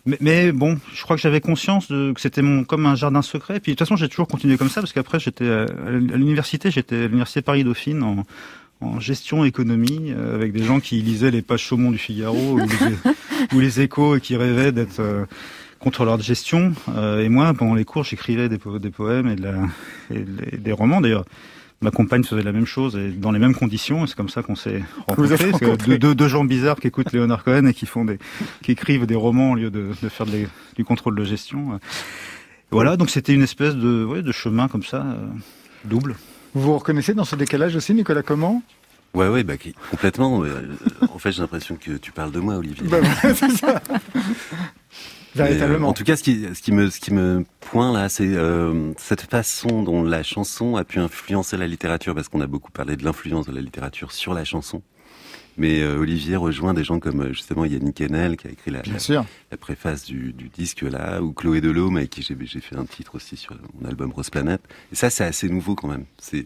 [0.05, 3.59] mais, bon, je crois que j'avais conscience de, que c'était mon comme un jardin secret.
[3.59, 6.95] Puis de toute façon, j'ai toujours continué comme ça parce qu'après, j'étais à, l'université, j'étais
[6.95, 8.25] à l'université Paris Dauphine en,
[8.81, 12.59] en gestion économie euh, avec des gens qui lisaient les pages Chaumont du Figaro ou
[12.59, 12.65] les,
[13.55, 15.25] ou les Échos et qui rêvaient d'être euh,
[15.79, 16.73] contrôleur de gestion.
[17.19, 19.55] et moi, pendant les cours, j'écrivais des, des, poèmes et, de la,
[20.11, 21.23] et des romans d'ailleurs
[21.81, 24.03] ma compagne faisait la même chose et dans les mêmes conditions.
[24.03, 25.97] Et c'est comme ça qu'on s'est rencontrés.
[25.97, 28.19] Deux, deux, gens bizarres qui écoutent Léonard Cohen et qui font des,
[28.61, 31.79] qui écrivent des romans au lieu de, de faire du contrôle de gestion.
[32.71, 35.27] Voilà, donc c'était une espèce de, ouais, de chemin comme ça, euh,
[35.85, 36.15] double.
[36.53, 38.61] Vous vous reconnaissez dans ce décalage aussi, Nicolas Comment?
[39.15, 39.55] Ouais, ouais, bah,
[39.89, 40.43] complètement.
[40.43, 40.67] Euh,
[41.11, 42.87] en fait, j'ai l'impression que tu parles de moi, Olivier.
[42.87, 43.47] Bah, c'est
[45.37, 48.27] Euh, en tout cas, ce qui, ce qui me, ce qui me pointe là, c'est
[48.27, 52.71] euh, cette façon dont la chanson a pu influencer la littérature, parce qu'on a beaucoup
[52.71, 54.81] parlé de l'influence de la littérature sur la chanson.
[55.57, 59.57] Mais euh, Olivier rejoint des gens comme justement Yannick Enel qui a écrit la, la,
[59.57, 63.35] préface du, du, disque là, ou Chloé Delhomme avec qui j'ai fait un titre aussi
[63.35, 64.61] sur mon album Rose Planète.
[64.93, 66.05] Et ça, c'est assez nouveau quand même.
[66.17, 66.45] C'est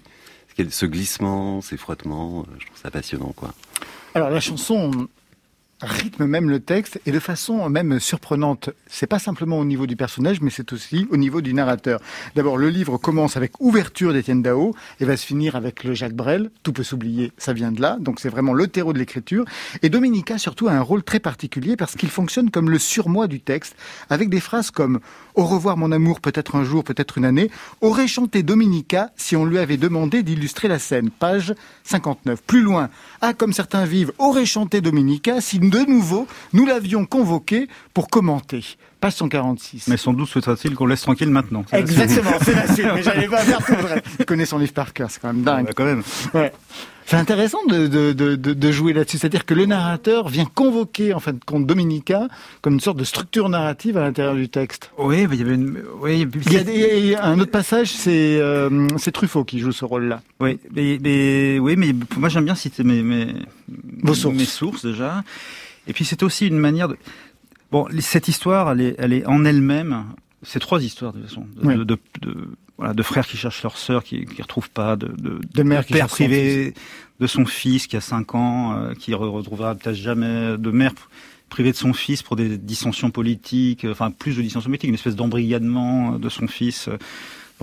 [0.69, 3.53] ce glissement, ces frottements, je trouve ça passionnant quoi.
[4.15, 5.07] Alors la chanson,
[5.83, 8.69] rythme même le texte et de façon même surprenante.
[8.87, 11.99] C'est pas simplement au niveau du personnage, mais c'est aussi au niveau du narrateur.
[12.35, 16.15] D'abord, le livre commence avec ouverture d'Étienne Dao et va se finir avec le Jacques
[16.15, 16.49] Brel.
[16.63, 17.97] Tout peut s'oublier, ça vient de là.
[17.99, 19.45] Donc c'est vraiment le terreau de l'écriture.
[19.81, 23.39] Et Dominica surtout a un rôle très particulier parce qu'il fonctionne comme le surmoi du
[23.39, 23.75] texte
[24.09, 24.99] avec des phrases comme
[25.35, 27.49] au revoir mon amour, peut-être un jour, peut-être une année,
[27.81, 31.09] aurait chanté Dominica si on lui avait demandé d'illustrer la scène.
[31.09, 32.41] Page 59.
[32.41, 32.89] Plus loin,
[33.21, 38.77] ah comme certains vivent, aurait chanté Dominica si de nouveau nous l'avions convoqué pour commenter.
[39.03, 39.89] Page 146.
[39.89, 41.65] Mais sans doute souhaiterait-il qu'on laisse tranquille maintenant.
[41.73, 44.01] Exactement, c'est la suite, mais j'allais pas faire tout vrai.
[44.17, 45.73] Il connaît son livre par cœur, c'est quand même dingue.
[45.75, 46.03] quand même.
[46.33, 46.53] Ouais.
[47.05, 49.17] C'est intéressant de, de, de, de jouer là-dessus.
[49.17, 52.29] C'est-à-dire que le narrateur vient convoquer, en fin de compte, Dominica
[52.61, 54.89] comme une sorte de structure narrative à l'intérieur du texte.
[54.97, 55.83] Oui, il y avait une...
[55.99, 60.21] oui, il, y a, un autre passage, c'est euh, Truffaut qui joue ce rôle-là.
[60.39, 63.33] Oui, mais, oui, mais moi j'aime bien citer mes, mes,
[64.01, 64.37] Vos sources.
[64.37, 65.25] mes sources déjà.
[65.87, 66.97] Et puis c'est aussi une manière de...
[67.73, 70.05] Bon, cette histoire, elle est, elle est en elle-même.
[70.43, 71.97] C'est trois histoires de toute façon, de, de,
[72.77, 75.83] voilà, de frères qui cherchent leur sœur, qui ne retrouvent pas, de, de, de mère
[75.83, 76.75] père privé
[77.19, 80.91] de son fils qui a 5 ans, euh, qui retrouvera peut-être jamais, de mère
[81.49, 85.15] privée de son fils pour des dissensions politiques, enfin plus de dissensions politiques, une espèce
[85.15, 86.97] d'embrigadement de son fils euh,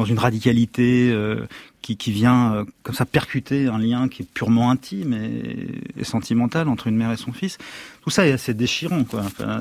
[0.00, 1.46] dans une radicalité euh,
[1.82, 6.96] qui, vient comme ça percuter un lien qui est purement intime et, sentimental entre une
[6.96, 7.58] mère et son fils.
[8.02, 9.60] Tout ça est assez déchirant, quoi, enfin,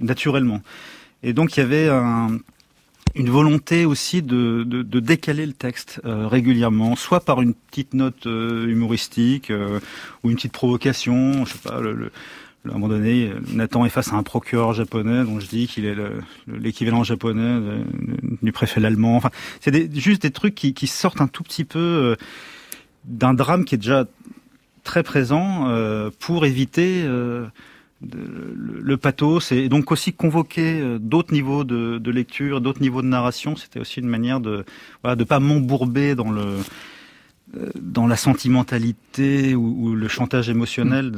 [0.00, 0.62] naturellement.
[1.22, 2.38] Et donc il y avait un,
[3.16, 4.62] une volonté aussi de,
[5.00, 9.80] décaler le texte euh, régulièrement, soit par une petite note euh, humoristique euh,
[10.22, 11.44] ou une petite provocation.
[11.46, 15.40] Je sais pas, à un moment donné, Nathan est face à un procureur japonais dont
[15.40, 15.94] je dis qu'il est
[16.48, 17.60] l'équivalent japonais
[18.46, 19.16] du préfet l'allemand.
[19.16, 19.30] Enfin,
[19.60, 22.16] c'est juste des trucs qui, sortent un tout petit peu
[23.04, 24.06] d'un drame qui est déjà
[24.82, 25.68] très présent
[26.18, 27.04] pour éviter
[28.02, 33.56] le, pathos et donc aussi convoquer euh, d'autres niveaux de, lecture, d'autres niveaux de narration.
[33.56, 34.64] C'était aussi une manière de
[35.02, 36.62] voilà, de pas m'embourber dans le euh,
[37.80, 41.12] dans la sentimentalité ou, le chantage émotionnel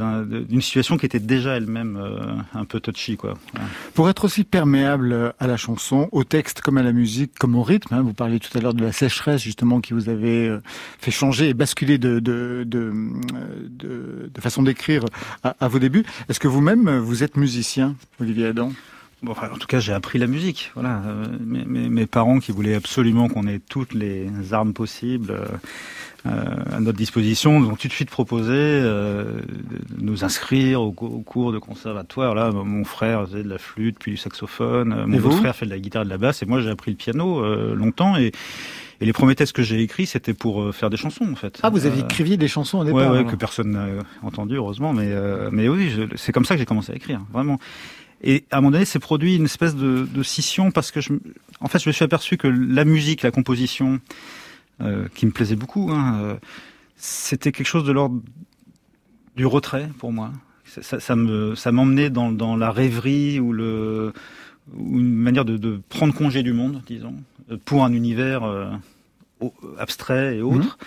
[0.49, 3.17] d'une situation qui était déjà elle-même euh, un peu touchy.
[3.17, 3.35] Quoi.
[3.95, 7.63] Pour être aussi perméable à la chanson, au texte comme à la musique, comme au
[7.63, 10.61] rythme, hein, vous parliez tout à l'heure de la sécheresse justement qui vous avait euh,
[10.99, 12.93] fait changer et basculer de, de, de,
[13.71, 15.05] de, façon d'écrire
[15.43, 16.05] à, à, vos débuts.
[16.29, 18.73] Est-ce que vous-même, vous êtes musicien, Olivier Adam?
[19.23, 20.71] Bon, enfin, en tout cas, j'ai appris la musique.
[20.75, 21.03] Voilà,
[21.41, 25.47] mes, mes, mes, parents qui voulaient absolument qu'on ait toutes les armes possibles euh,
[26.25, 31.53] à notre disposition, nous ont tout de suite proposé euh, de nous inscrire au, cours
[31.53, 32.35] de conservatoire.
[32.35, 34.93] Là, mon frère faisait de la flûte, puis du saxophone.
[34.93, 36.71] Euh, mon autre frère fait de la guitare et de la basse, et moi j'ai
[36.71, 37.43] appris le piano
[37.75, 38.17] longtemps.
[38.17, 38.33] Et,
[39.01, 41.61] et les premiers textes que j'ai écrits, c'était pour faire des chansons, en fait.
[41.63, 43.87] Ah, vous avez écriviez des chansons au départ Ouais, ouais que personne n'a
[44.23, 44.93] entendu, heureusement.
[44.93, 45.15] Mais,
[45.53, 47.61] mais oui, c'est comme ça que j'ai commencé à écrire, vraiment.
[48.23, 51.13] Et à un moment donné, c'est produit une espèce de, de, scission parce que, je,
[51.61, 53.99] en fait, je me suis aperçu que la musique, la composition, euh,
[55.15, 55.91] qui me plaisait beaucoup.
[55.91, 56.37] Hein, euh,
[56.97, 58.21] c'était quelque chose de l'ordre
[59.37, 60.31] du retrait pour moi.
[60.65, 64.13] Ça, ça, me, ça m'emmenait dans, dans la rêverie ou le,
[64.77, 67.15] ou une manière de, de, prendre congé du monde, disons,
[67.65, 68.71] pour un univers euh,
[69.79, 70.79] abstrait et autre.
[70.79, 70.87] Mhm.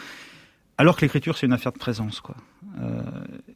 [0.78, 2.36] Alors que l'écriture, c'est une affaire de présence, quoi.
[2.80, 3.02] Euh,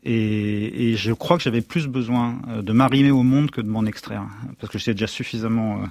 [0.04, 3.86] et, et, je crois que j'avais plus besoin de m'arrimer au monde que de m'en
[3.86, 4.24] extraire,
[4.60, 5.84] parce que j'étais déjà suffisamment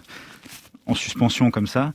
[0.87, 1.93] en suspension comme ça.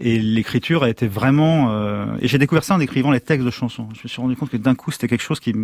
[0.00, 1.70] Et l'écriture a été vraiment...
[1.70, 3.88] Euh, et j'ai découvert ça en écrivant les textes de chansons.
[3.94, 5.54] Je me suis rendu compte que d'un coup, c'était quelque chose qui,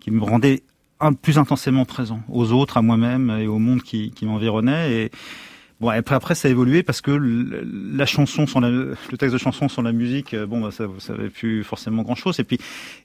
[0.00, 0.62] qui me rendait
[1.00, 4.92] un, plus intensément présent aux autres, à moi-même et au monde qui, qui m'environnait.
[4.92, 5.10] Et
[5.82, 9.38] Bon, après, après, ça a évolué parce que la chanson sans la, le texte de
[9.38, 12.38] chanson sans la musique, euh, bon, bah, ça, ça avait plus forcément grand chose.
[12.38, 12.56] Et puis,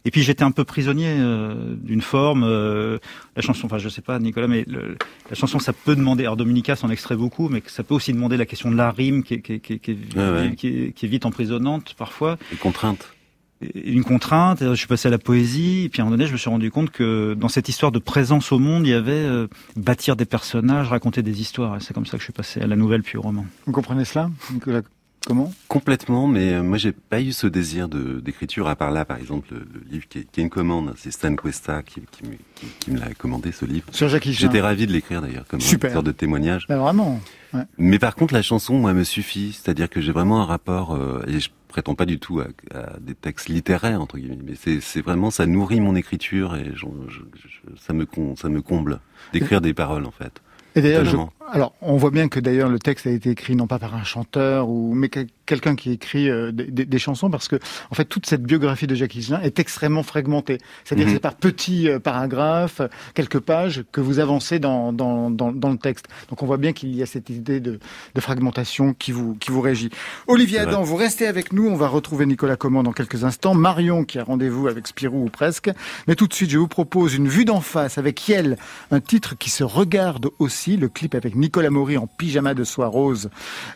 [0.05, 2.43] et puis, j'étais un peu prisonnier euh, d'une forme.
[2.43, 2.99] Euh,
[3.35, 6.25] la chanson, enfin, je sais pas, Nicolas, mais la chanson, ça peut demander.
[6.25, 9.23] Alors, Dominica s'en extrait beaucoup, mais ça peut aussi demander la question de la rime,
[9.23, 12.37] qui est, qui qui qui est, qui est vite emprisonnante parfois.
[12.51, 13.16] Les contraintes
[13.61, 16.33] une contrainte, je suis passé à la poésie, et puis à un moment donné, je
[16.33, 19.11] me suis rendu compte que dans cette histoire de présence au monde, il y avait
[19.13, 22.61] euh, bâtir des personnages, raconter des histoires, et c'est comme ça que je suis passé
[22.61, 23.45] à la nouvelle puis au roman.
[23.65, 24.81] Vous comprenez cela, Nicolas
[25.25, 25.51] Comment?
[25.67, 29.17] Complètement, mais euh, moi j'ai pas eu ce désir de, d'écriture, à part là, par
[29.17, 32.23] exemple, le, livre qui est, qui est, une commande, c'est Stan Cuesta qui, qui,
[32.55, 33.87] qui, qui me l'a commandé, ce livre.
[33.91, 35.89] Sur Jacques J'étais ravi de l'écrire d'ailleurs, comme Super.
[35.89, 36.65] une sorte de témoignage.
[36.69, 37.19] Ben vraiment
[37.53, 37.61] ouais.
[37.77, 41.21] Mais par contre, la chanson, moi, me suffit, c'est-à-dire que j'ai vraiment un rapport, euh,
[41.27, 44.79] et je prétends pas du tout à, à des textes littéraires entre guillemets, mais c'est,
[44.81, 48.99] c'est vraiment ça nourrit mon écriture et je, je, je, ça me ça me comble
[49.33, 50.41] d'écrire des paroles en fait.
[50.75, 51.17] Et d'ailleurs, je,
[51.51, 54.03] alors on voit bien que d'ailleurs le texte a été écrit non pas par un
[54.03, 55.09] chanteur ou mais
[55.47, 57.55] quelqu'un qui écrit euh, des, des, chansons parce que
[57.89, 60.59] en fait toute cette biographie de Jacques Higelin est extrêmement fragmentée.
[60.83, 61.13] C'est-à-dire mm -hmm.
[61.13, 62.81] c'est par petits euh, paragraphes,
[63.13, 66.07] quelques pages que vous avancez dans, dans, dans, dans le texte.
[66.29, 67.79] Donc on voit bien qu'il y a cette idée de,
[68.15, 69.89] de, fragmentation qui vous, qui vous régit.
[70.27, 71.67] Olivier Adam, vous restez avec nous.
[71.69, 73.55] On va retrouver Nicolas Command dans quelques instants.
[73.55, 75.69] Marion qui a rendez-vous avec Spirou ou presque.
[76.07, 78.57] Mais tout de suite, je vous propose une vue d'en face avec Yel,
[78.91, 80.75] un titre qui se regarde aussi.
[80.75, 83.29] Le clip avec Nicolas Maury en pyjama de soie rose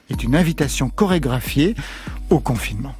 [0.10, 1.76] est une invitation chorégraphiée
[2.30, 2.96] au confinement.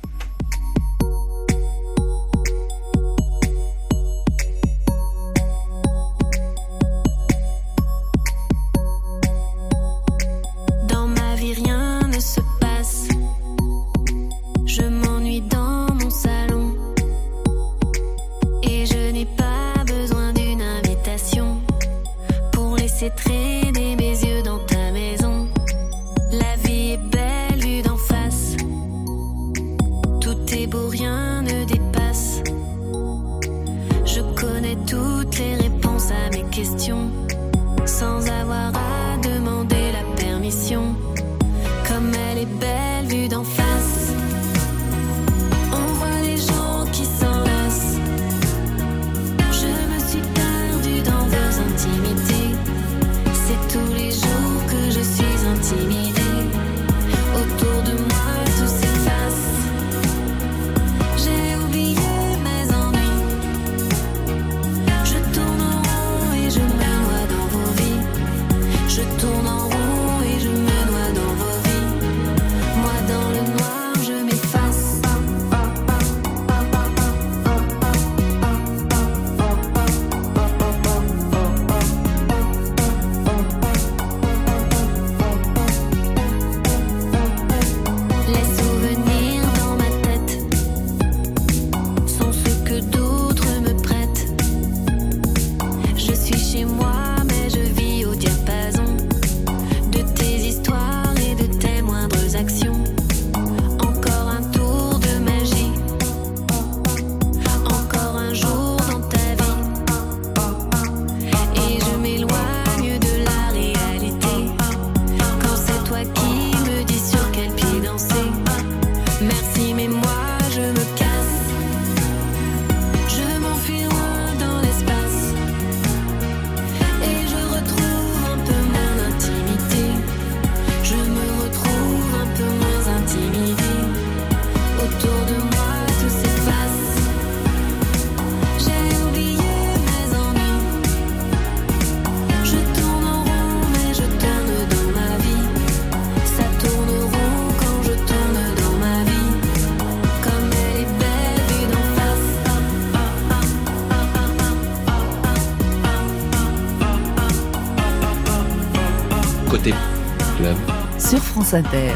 [161.52, 161.96] France Inter.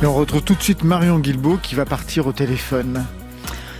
[0.00, 3.04] Et on retrouve tout de suite Marion Guilbault qui va partir au téléphone.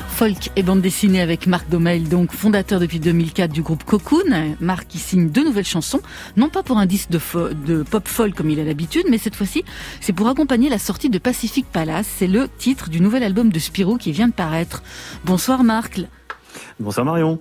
[0.08, 4.56] Folk et bande dessinée avec Marc Domail, donc fondateur depuis 2004 du groupe Cocoon.
[4.60, 6.00] Marc qui signe deux nouvelles chansons,
[6.36, 9.18] non pas pour un disque de, fo- de pop folk comme il a l'habitude, mais
[9.18, 9.62] cette fois-ci,
[10.00, 12.08] c'est pour accompagner la sortie de Pacific Palace.
[12.18, 14.82] C'est le titre du nouvel album de Spirou qui vient de paraître.
[15.24, 16.00] Bonsoir Marc.
[16.80, 17.38] Bonsoir Marion.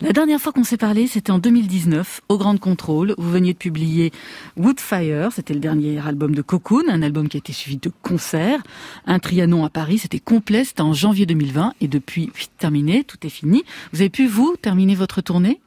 [0.00, 3.14] La dernière fois qu'on s'est parlé, c'était en 2019, au Grand Contrôle.
[3.18, 4.12] Vous veniez de publier
[4.56, 8.60] Woodfire, c'était le dernier album de Cocoon, un album qui a été suivi de concerts.
[9.06, 13.30] Un Trianon à Paris, c'était complet, c'était en janvier 2020, et depuis, terminé, tout est
[13.30, 13.64] fini.
[13.92, 15.60] Vous avez pu, vous, terminer votre tournée?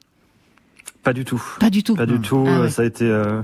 [1.03, 1.41] Pas du tout.
[1.59, 1.95] Pas du tout.
[1.95, 2.45] Pas du tout.
[2.47, 2.69] Ah ouais.
[2.69, 3.05] Ça a été.
[3.05, 3.41] euh,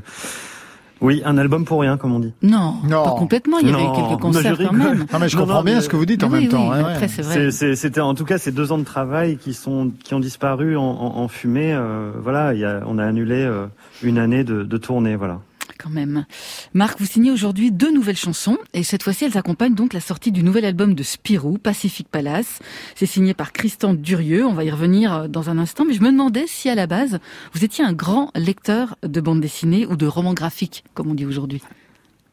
[1.01, 2.33] Oui, un album pour rien, comme on dit.
[2.41, 3.03] Non, Non.
[3.03, 3.59] pas complètement.
[3.59, 5.05] Il y avait Non, quelques mais concerts je quand même.
[5.11, 6.49] Non mais je Non, comprends non, bien mais- ce que vous dites en Oui, même
[6.49, 6.69] temps.
[6.69, 6.91] oui, hein, ouais.
[6.93, 7.33] après, c'est vrai.
[7.35, 10.19] C'est- c'est- C'était en tout cas ces deux ans de travail qui sont qui ont
[10.19, 11.73] disparu en, en, en fumée.
[11.73, 13.67] euh, voilà, il y a, on a annulé euh,
[14.03, 15.15] une année de, de tournée.
[15.15, 15.39] Voilà.
[15.77, 16.25] Quand même.
[16.73, 20.31] Marc, vous signez aujourd'hui deux nouvelles chansons et cette fois-ci, elles accompagnent donc la sortie
[20.31, 22.59] du nouvel album de Spirou, Pacific Palace.
[22.95, 24.45] C'est signé par Christian Durieux.
[24.45, 26.87] On va y revenir euh, dans un instant, mais je me demandais si à la
[26.87, 27.19] base,
[27.53, 31.25] vous étiez un grand lecteur de bande dessinée ou de romans graphiques, comme on dit
[31.25, 31.61] aujourd'hui.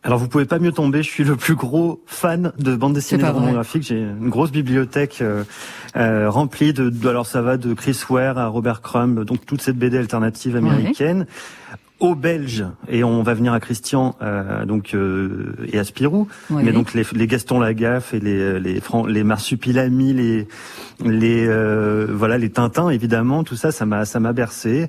[0.07, 1.03] Alors vous pouvez pas mieux tomber.
[1.03, 3.53] Je suis le plus gros fan de bande dessinée de vrai.
[3.53, 3.85] graphiques.
[3.85, 5.45] J'ai une grosse bibliothèque euh,
[5.97, 9.63] euh, remplie de, de- alors ça va de Chris Ware à Robert Crumb, donc toute
[9.63, 11.25] cette BD alternative américaine.
[12.01, 12.65] Aux Belges.
[12.89, 16.27] Et on va venir à Christian euh, donc euh, et à Spirou.
[16.51, 16.63] Ouais.
[16.65, 20.49] mais donc les, les Gaston Lagaffe et les les Fran- les Marsupilami les
[21.05, 24.89] les euh, voilà les Tintins évidemment tout ça ça m'a ça m'a bercé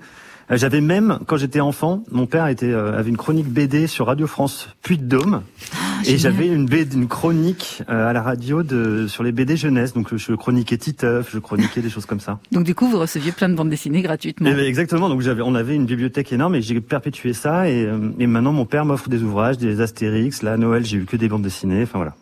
[0.52, 4.28] j'avais même quand j'étais enfant mon père était euh, avait une chronique BD sur Radio
[4.28, 6.20] France Puy de Dôme et Ah, génial.
[6.20, 10.16] j'avais une BD, une chronique euh, à la radio de sur les BD jeunesse donc
[10.16, 13.50] je chroniquais Titeuf je chroniquais des choses comme ça Donc du coup, vous receviez plein
[13.50, 14.48] de bandes dessinées gratuitement.
[14.52, 15.10] Eh ben, exactement.
[15.10, 17.68] Donc j'avais, on avait une bibliothèque énorme et j'ai perpétué ça.
[17.70, 20.44] Et, euh, et maintenant mon père m'offre des ouvrages, des Astérix.
[20.44, 21.84] Là à Noël j'ai eu que des bandes dessinées.
[21.84, 22.14] Enfin voilà.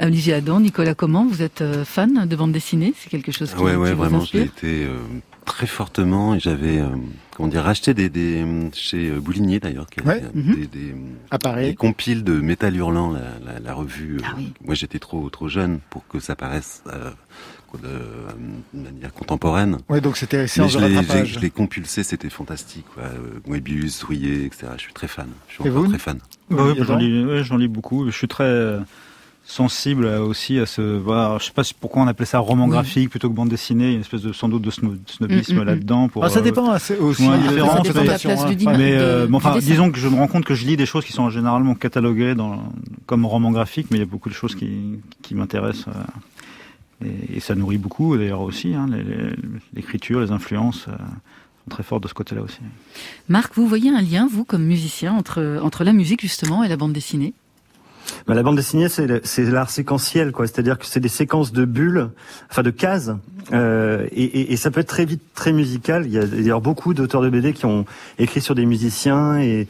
[0.00, 3.62] Olivier Adam, Nicolas Comment, vous êtes euh, fan de bande dessinée C'est quelque chose qui,
[3.62, 4.42] ouais, ouais, vous vraiment, inspire?
[4.42, 4.96] été euh,
[5.44, 6.88] très fortement et j'avais, euh,
[7.36, 10.22] comment dire, racheté des, des chez euh, Boulinier d'ailleurs, qui avait Ouais.
[10.34, 10.54] Mhm.
[10.54, 10.94] des, des,
[11.30, 14.16] À des compiles de Métal Hurlant, la, la, la revue.
[14.16, 14.52] euh, Ah oui.
[14.64, 17.10] Moi, j'étais trop trop jeune pour que ça paraisse euh,
[17.82, 19.78] de, manière contemporaine.
[19.88, 22.84] Ouais, donc c'était séance je de je l'ai compulsé, c'était fantastique.
[22.94, 23.04] Quoi.
[23.46, 24.68] Moebius, Rouillet, etc.
[24.76, 25.26] Je suis très fan.
[25.48, 26.18] Je suis Et encore vous très fan.
[26.50, 28.06] Bah Yvan j'en lis, ouais, j'en lis beaucoup.
[28.10, 28.78] Je suis très euh,
[29.46, 30.80] sensible aussi à ce.
[30.98, 32.70] Voilà, je sais pas pourquoi on appelait ça roman Oui.
[32.70, 33.84] graphique plutôt que bande dessinée.
[33.84, 35.66] Il y a une espèce de sans doute de sno- snobisme Mm, mm, mm.
[35.66, 36.08] là-dedans.
[36.08, 38.04] Pour, Ah, ça euh, dépend hein, c'est aussi Ouais, de différent, Ça dépend de la
[38.12, 38.54] l'interprétation, place hein.
[38.54, 40.76] du, Mais, de- euh, mais enfin, disons que je me rends compte que je lis
[40.76, 42.62] des choses qui sont généralement cataloguées dans,
[43.06, 45.88] comme roman graphique, mais il y a beaucoup de choses qui, qui m'intéressent.
[45.88, 48.74] euh, et, et ça nourrit beaucoup d'ailleurs aussi.
[48.74, 49.34] Hein, les- les-
[49.74, 52.60] L'écriture, les influences euh, sont très fortes de ce côté-là aussi.
[53.28, 56.76] Marc, vous voyez un lien, vous, comme musicien, entre, entre la musique justement et la
[56.78, 57.34] bande dessinée?
[58.26, 60.46] Bah, la bande dessinée, c'est l'art séquentiel, quoi.
[60.46, 62.08] C'est-à-dire que c'est des séquences de bulles,
[62.50, 63.10] enfin de cases,
[63.52, 66.04] euh, et, et- et ça peut être très vite très musical.
[66.06, 67.84] Il y a d'ailleurs beaucoup d'auteurs de BD qui ont
[68.18, 69.68] écrit sur des musiciens et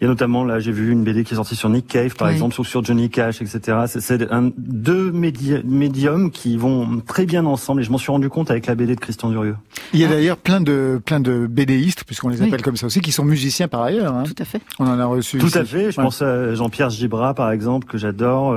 [0.00, 2.14] il y a notamment là, j'ai vu une BD qui est sortie sur Nick Cave,
[2.14, 2.34] par Oui.
[2.34, 3.78] exemple, ou sur Johnny Cash, etc.
[3.86, 8.12] C'est- C'est un, deux médi- médiums qui vont très bien ensemble, et je m'en suis
[8.12, 9.56] rendu compte avec la BD de Christian Durieux.
[9.92, 12.46] Il y a d'ailleurs plein de plein de BDistes, puisqu'on les Oui.
[12.48, 14.14] appelle comme ça aussi, qui sont musiciens par ailleurs.
[14.14, 14.22] hein.
[14.24, 14.60] Tout à fait.
[14.78, 15.38] On en a reçu.
[15.38, 15.58] Tout ici.
[15.58, 15.90] à fait.
[15.90, 16.04] Je Ouais.
[16.04, 18.54] pense à Jean-Pierre Gibra, par exemple, que j'adore.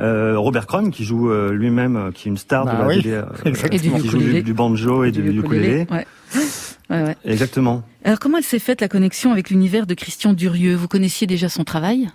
[0.00, 2.86] Euh, Robert Crumb, qui joue euh, lui-même, euh, qui est une star Bah de la
[2.88, 3.96] oui, BD, euh, exactement.
[3.96, 5.86] Du qui joue du, du banjo et du, ukulélé.
[5.90, 6.06] Ouais.
[6.90, 7.16] Ouais, ouais.
[7.24, 7.82] Exactement.
[8.04, 10.74] Alors comment elle s'est faite la connexion avec l'univers de Christian Durieux?
[10.76, 12.08] Vous connaissiez déjà son travail?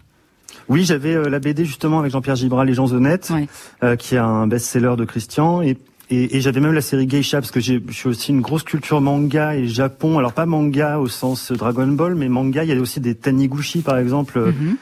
[0.69, 3.47] Oui, j'avais euh, la BD justement avec Jean-Pierre Gibra, Les gens honnêtes, Ouais.
[3.83, 5.77] euh, qui est un best-seller de Christian, et
[6.13, 8.63] et, et j'avais même la série Geisha parce que j'ai- je suis aussi une grosse
[8.63, 10.19] culture manga et Japon.
[10.19, 12.65] Alors pas manga au sens Dragon Ball, mais manga.
[12.65, 14.37] Il y a aussi des Taniguchi par exemple.
[14.39, 14.75] Mhm.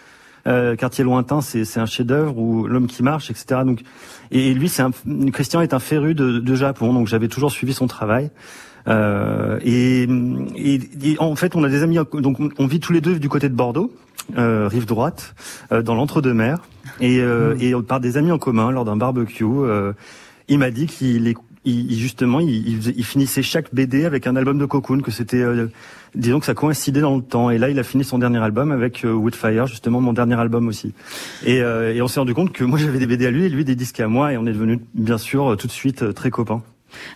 [0.47, 3.61] Euh, Quartier lointain, c'est un chef-d'œuvre ou l'homme qui marche, etc.
[3.65, 3.81] Donc,
[4.31, 4.83] et, et lui, c'est
[5.33, 8.31] Christian est un féru de, de Japon, donc j'avais toujours suivi son travail.
[8.87, 10.03] Euh, et,
[10.55, 13.29] et- et en fait, on a des amis, donc on, vit tous les deux du
[13.29, 13.91] côté de Bordeaux,
[14.37, 15.35] euh, rive droite,
[15.71, 16.59] euh, dans l'entre-deux-mer,
[17.01, 19.43] et, euh, et par des amis en commun lors d'un barbecue.
[19.45, 19.93] euh,
[20.47, 24.57] il m'a dit qu'il est il, justement, il, il finissait chaque BD avec un album
[24.57, 25.67] de Cocoon, que c'était, euh,
[26.15, 27.49] disons que ça coïncidait dans le temps.
[27.49, 30.67] Et là, il a fini son dernier album avec euh, Woodfire, justement mon dernier album
[30.67, 30.93] aussi.
[31.45, 33.49] Et, euh, et on s'est rendu compte que moi j'avais des BD à lui et
[33.49, 36.03] lui des disques à moi, et on est devenus bien sûr euh, tout de suite
[36.03, 36.63] euh, très copains.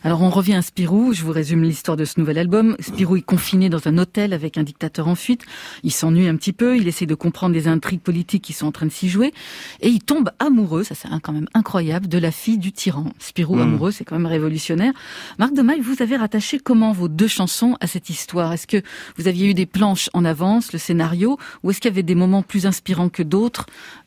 [0.04, 2.76] Alors on revient à Spirou, je vous résume l'histoire de ce nouvel album.
[2.80, 5.44] Spirou est confiné dans un hôtel avec un dictateur en fuite.
[5.84, 8.72] Il s'ennuie un petit peu, il essaie de comprendre les intrigues politiques qui sont en
[8.72, 9.34] train de s'y jouer.
[9.82, 13.06] Et il tombe amoureux, ça c'est quand même incroyable, de la fille du tyran.
[13.20, 13.62] Spirou Mm.
[13.62, 14.94] amoureux, c'est quand même révolutionnaire.
[15.40, 18.54] Marc Domaille, vous avez rattaché comment vos deux chansons à cette histoire?
[18.54, 18.82] Est-ce que
[19.18, 22.16] vous aviez eu des planches en avance, le scénario, ou est-ce qu'il y avait des
[22.16, 23.66] moments plus inspirants que d'autres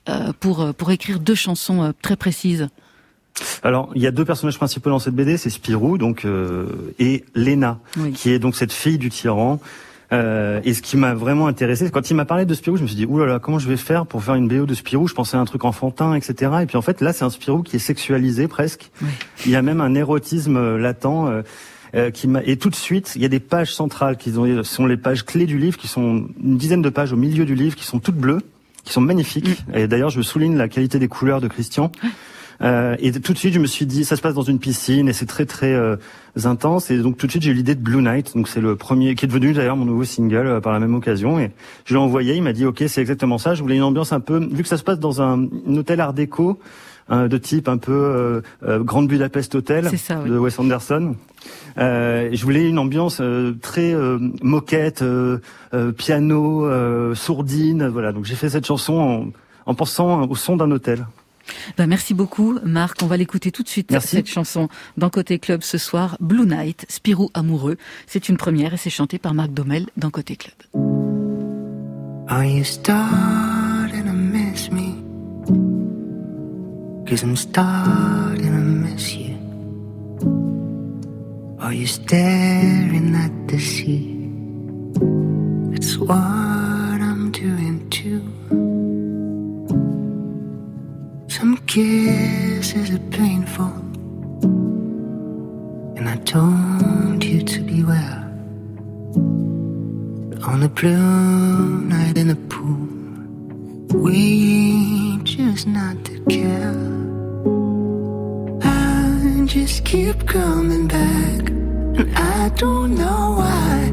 [0.09, 2.69] euh, pour, euh, pour écrire deux chansons euh, très précises?
[3.62, 6.66] Alors, il y a deux personnages principaux dans cette BD, c'est Spirou donc euh,
[6.99, 8.12] et Lena, Oui.
[8.12, 9.61] qui est donc cette fille du tyran.
[10.12, 12.87] Euh, et ce qui m'a vraiment intéressé, quand il m'a parlé de Spirou, je me
[12.87, 15.09] suis dit, oulala, comment je vais faire pour faire une BO de Spirou?
[15.09, 16.53] Je pensais à un truc enfantin, etc.
[16.62, 18.90] Et puis en fait, là, c'est un Spirou qui est sexualisé presque.
[19.03, 19.09] Oui.
[19.46, 21.07] Il y a même un érotisme euh, latent.
[21.28, 21.43] euh,
[21.95, 24.64] euh, qui m'a et tout de suite il y a des pages centrales qui ont-
[24.64, 27.55] sont les pages clés du livre qui sont une dizaine de pages au milieu du
[27.55, 28.41] livre qui sont toutes bleues
[28.84, 31.93] qui sont magnifiques et d'ailleurs je souligne la qualité des couleurs de Christian
[32.63, 35.09] Euh, et tout de suite, je me suis dit, ça se passe dans une piscine
[35.09, 35.97] et c'est très très euh,
[36.45, 36.91] intense.
[36.91, 38.35] Et donc tout de suite, j'ai eu l'idée de Blue Night.
[38.35, 40.95] Donc c'est le premier, qui est devenu d'ailleurs mon nouveau single euh, par la même
[40.95, 41.39] occasion.
[41.39, 41.51] Et
[41.85, 42.35] je l'ai envoyé.
[42.35, 43.55] Il m'a dit, ok, c'est exactement ça.
[43.55, 46.01] Je voulais une ambiance un peu, vu que ça se passe dans un, un hôtel
[46.01, 46.59] Art déco.
[47.09, 50.31] hein, de type un peu euh, euh, Grande Budapest Hotel ça, oui.
[50.31, 51.15] de Wes Anderson.
[51.79, 55.39] Euh, je voulais une ambiance euh, très euh, moquette, euh,
[55.75, 58.13] euh, piano, euh, sourdine, voilà.
[58.13, 58.95] Donc j'ai fait cette chanson
[59.67, 61.07] en, en pensant au son d'un hôtel.
[61.76, 63.03] Ben, merci beaucoup, Marc.
[63.03, 64.16] On va l'écouter tout de suite, Merci.
[64.16, 67.76] cette chanson, dans Côté Club ce soir, Blue Night, Spirou amoureux.
[68.07, 70.55] C'est une première et c'est chanté par Marc Domel dans Côté Club.
[72.28, 74.94] Are you starting to miss me?
[77.09, 79.36] Cause I'm starting to miss you.
[81.61, 84.12] Are you staring at the sea?
[85.99, 86.66] What
[91.39, 93.70] Some kisses are painful.
[95.99, 98.24] And I told you to beware.
[100.49, 102.89] On a blue night in the pool,
[104.01, 106.74] we choose not to care.
[108.62, 113.93] I just keep coming back, and I don't know why.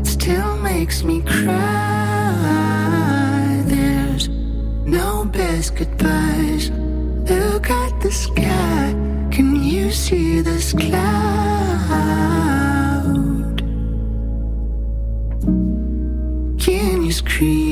[0.00, 1.52] It still makes me cry.
[3.66, 4.30] There's
[4.86, 5.17] no
[5.58, 6.70] best goodbyes.
[7.28, 8.94] Look at the sky.
[9.32, 11.08] Can you see this cloud?
[16.64, 17.67] Can you scream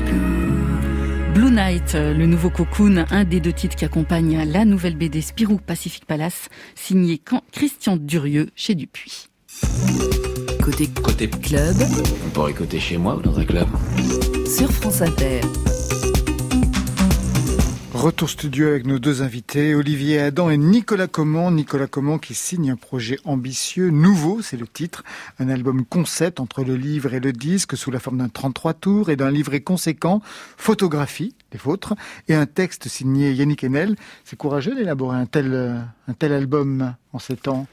[0.00, 1.50] blue.
[1.50, 5.58] Night, euh, le nouveau cocoon, un des deux titres qui accompagne la nouvelle BD Spirou
[5.58, 7.20] Pacific Palace, signé
[7.52, 9.28] Christian Durieux chez Dupuis.
[10.62, 11.76] Côté Côté club
[12.24, 13.68] On pourrait écouter chez moi ou dans un club.
[14.46, 15.40] sur France Inter.
[18.02, 21.52] Retour studio avec nos deux invités, Olivier Adam et Nicolas Comment.
[21.52, 25.04] Nicolas Comment qui signe un projet ambitieux, nouveau, c'est le titre,
[25.38, 29.10] un album concept entre le livre et le disque sous la forme d'un 33 tours
[29.10, 30.20] et d'un livret conséquent,
[30.56, 31.94] photographie, les vôtres,
[32.26, 33.94] et un texte signé Yannick Enel.
[34.24, 35.78] C'est courageux d'élaborer un tel, euh,
[36.08, 37.68] un tel album en ces temps.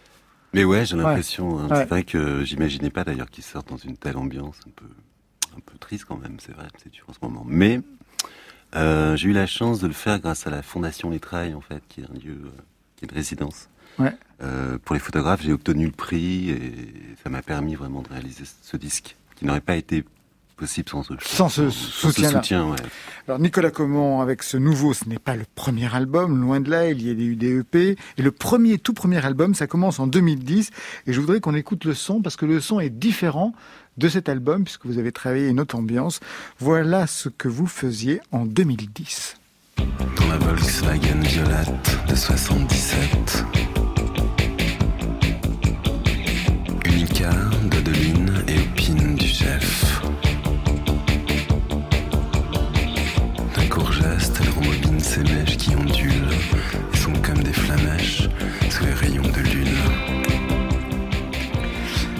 [0.54, 1.02] Mais ouais, j'ai Ouais.
[1.04, 1.58] l'impression.
[1.60, 1.70] hein.
[1.70, 1.76] Ouais.
[1.78, 4.86] C'est vrai que j'imaginais pas d'ailleurs qu'il sorte dans une telle ambiance un peu,
[5.58, 6.38] un peu triste quand même.
[6.40, 7.44] C'est vrai, c'est dur en ce moment.
[7.48, 7.82] Mais
[8.76, 11.62] euh, j'ai eu la chance de le faire grâce à la Fondation Les Trailles, en
[11.62, 12.50] fait, qui est un lieu, euh,
[12.96, 13.70] qui est une résidence.
[13.98, 14.14] Ouais.
[14.42, 16.94] Euh, pour les photographes, j'ai obtenu le prix et
[17.24, 20.06] ça m'a permis vraiment de réaliser ce disque, qui n'aurait pas été
[20.56, 22.42] possible sans ce, Sans ce sans soutien-là.
[22.42, 22.68] soutien.
[22.70, 22.78] Ouais.
[23.28, 26.90] Alors Nicolas Comment, avec ce nouveau, ce n'est pas le premier album, loin de là,
[26.90, 27.96] il y a des EP.
[28.18, 30.70] Et le premier, tout premier album, ça commence en 2010.
[31.08, 33.54] Et je voudrais qu'on écoute le son, parce que le son est différent
[34.00, 36.22] de cet album, puisque vous avez travaillé une autre ambiance.
[36.58, 39.36] Voilà ce que vous faisiez en 2010.
[39.78, 43.46] Dans la Volkswagen violette de 77.
[46.86, 47.30] Unica,
[47.70, 50.02] Dodeline et Opine du chef.
[53.56, 56.34] D'un court geste, elle rembobine ses mèches qui ondulent
[56.94, 58.30] et sont comme des flamèches
[58.70, 59.49] sous les rayons de.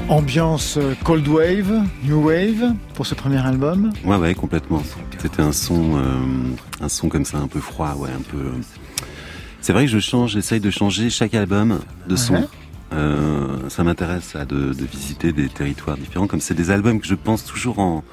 [0.10, 3.92] Ambiance euh, Cold Wave, New Wave, pour ce premier album.
[4.04, 4.82] Ouais, ouais, complètement.
[5.20, 6.02] C'était un son, euh,
[6.82, 8.38] un son comme ça, un peu froid, ouais, un peu.
[8.38, 8.52] euh.
[9.62, 12.34] C'est vrai que je change, j'essaye de changer chaque album de son.
[12.36, 12.48] Ouais.
[12.92, 16.26] Euh, ça m'intéresse de, de visiter des territoires différents.
[16.26, 18.04] Comme c'est des albums que je pense toujours en,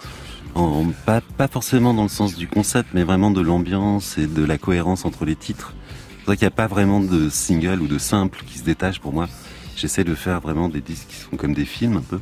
[0.55, 4.45] en pas, pas forcément dans le sens du concept, mais vraiment de l'ambiance et de
[4.45, 5.73] la cohérence entre les titres.
[6.21, 8.99] C'est ça qu'il n'y a pas vraiment de single ou de simple qui se détache
[9.01, 9.29] pour moi.
[9.77, 12.19] J'essaie de faire vraiment des disques qui sont comme des films un peu.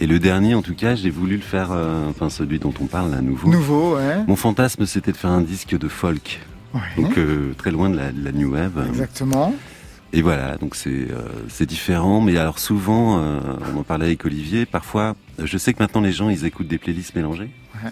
[0.00, 2.86] Et le dernier, en tout cas, j'ai voulu le faire, euh, enfin celui dont on
[2.86, 3.50] parle, là, nouveau.
[3.50, 4.24] Nouveau, ouais.
[4.26, 6.40] Mon fantasme, c'était de faire un disque de folk.
[6.72, 6.80] Ouais.
[6.96, 8.84] Donc euh, très loin de la, de la new wave.
[8.88, 9.54] Exactement.
[10.12, 13.40] Et voilà, donc c'est euh, c'est différent, mais alors souvent, euh,
[13.74, 16.78] on en parlait avec Olivier, parfois, je sais que maintenant les gens, ils écoutent des
[16.78, 17.50] playlists mélangées,
[17.82, 17.90] Ouais.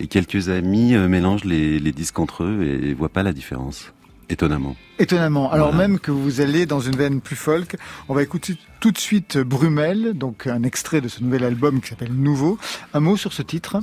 [0.00, 3.92] et quelques amis euh, mélangent les, les disques entre eux et voient pas la différence,
[4.28, 4.76] étonnamment.
[4.98, 5.50] Étonnamment.
[5.52, 5.88] Alors Voilà.
[5.88, 7.76] même que vous allez dans une veine plus folk,
[8.08, 11.88] on va écouter tout de suite Brumel, donc un extrait de ce nouvel album qui
[11.90, 12.58] s'appelle Nouveau.
[12.94, 13.78] Un mot sur ce titre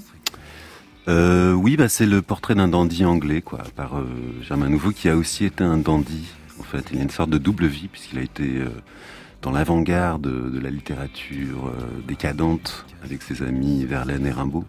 [1.07, 4.05] Euh, oui, bah c'est le portrait d'un dandy anglais, quoi, par euh,
[4.47, 6.27] Germain Nouveau, qui a aussi été un dandy.
[6.59, 8.69] En fait, il a une sorte de double vie puisqu'il a été euh,
[9.41, 14.65] dans l'avant-garde de, la littérature euh, décadente avec ses amis Verlaine et Rimbaud.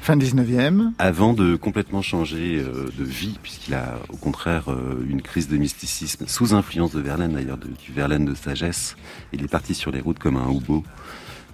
[0.00, 0.92] Fin 19e.
[0.98, 5.56] avant de complètement changer euh, de vie, puisqu'il a au contraire euh, une crise de
[5.56, 8.96] mysticisme, sous influence de Verlaine d'ailleurs, du Verlaine de sagesse.
[9.32, 10.82] Il est parti sur les routes comme un houbot.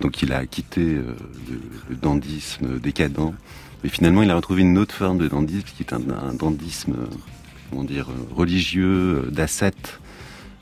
[0.01, 3.35] Donc il a quitté le, dandisme décadent.
[3.83, 6.95] Mais finalement, il a retrouvé une autre forme de dandisme, qui est un, un dandisme,
[7.69, 10.01] comment dire, religieux, d'ascète,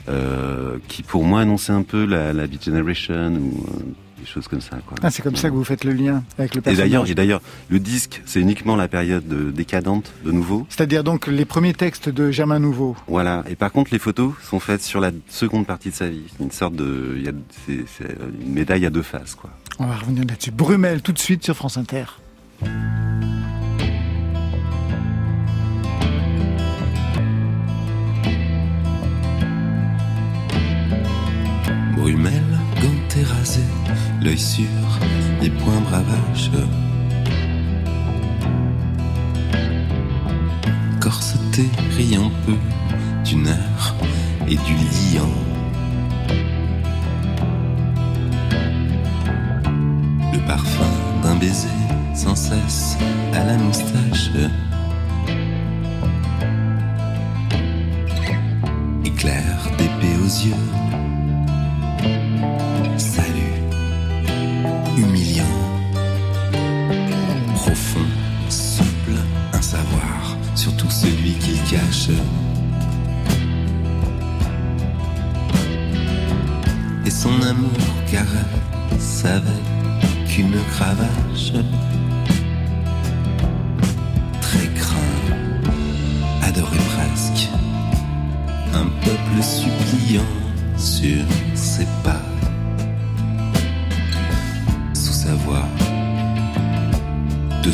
[0.08, 3.80] euh, qui pour moi annonçait un peu la, la Beat Generation ou euh,
[4.20, 4.78] des choses comme ça.
[4.86, 4.96] Quoi.
[5.02, 6.88] Ah, c'est comme ça que vous faites le lien avec le Et personnage.
[6.90, 10.66] d'ailleurs, et d'ailleurs, le disque, c'est uniquement la période de- décadente de nouveau.
[10.68, 12.96] C'est-à-dire donc les premiers textes de Germain Nouveau.
[13.08, 13.44] Voilà.
[13.48, 16.22] Et par contre, les photos sont faites sur la seconde partie de sa vie.
[16.36, 17.32] C'est une sorte de, y a,
[17.66, 19.50] c'est, c'est une médaille à deux faces, quoi.
[19.78, 20.50] On va revenir là-dessus.
[20.50, 22.04] Brumel tout de suite sur France Inter.
[32.06, 32.44] Brumel,
[32.80, 33.64] ganté rasé,
[34.22, 34.64] l'œil sûr,
[35.42, 36.52] les poings bravaches.
[41.00, 41.64] Corseté,
[41.96, 42.54] riant peu
[43.24, 43.96] d'une heure
[44.46, 44.74] et du
[45.16, 45.34] liant.
[50.32, 50.84] Le parfum
[51.24, 51.66] d'un baiser
[52.14, 52.96] sans cesse
[53.34, 54.30] à la moustache.
[59.04, 59.42] Éclair
[59.76, 61.05] d'épée aux yeux.
[62.96, 63.62] Salut,
[64.96, 65.44] humiliant,
[67.54, 68.06] profond,
[68.48, 69.18] souple,
[69.52, 72.10] un savoir, surtout celui qu'il cache.
[77.04, 77.70] Et son amour
[78.10, 81.52] caresse avec une cravache.
[84.40, 84.96] Très craint,
[86.42, 87.48] adoré presque,
[88.74, 90.22] un peuple suppliant
[90.76, 91.24] sur
[91.54, 92.25] ses pas.
[97.66, 97.72] Deux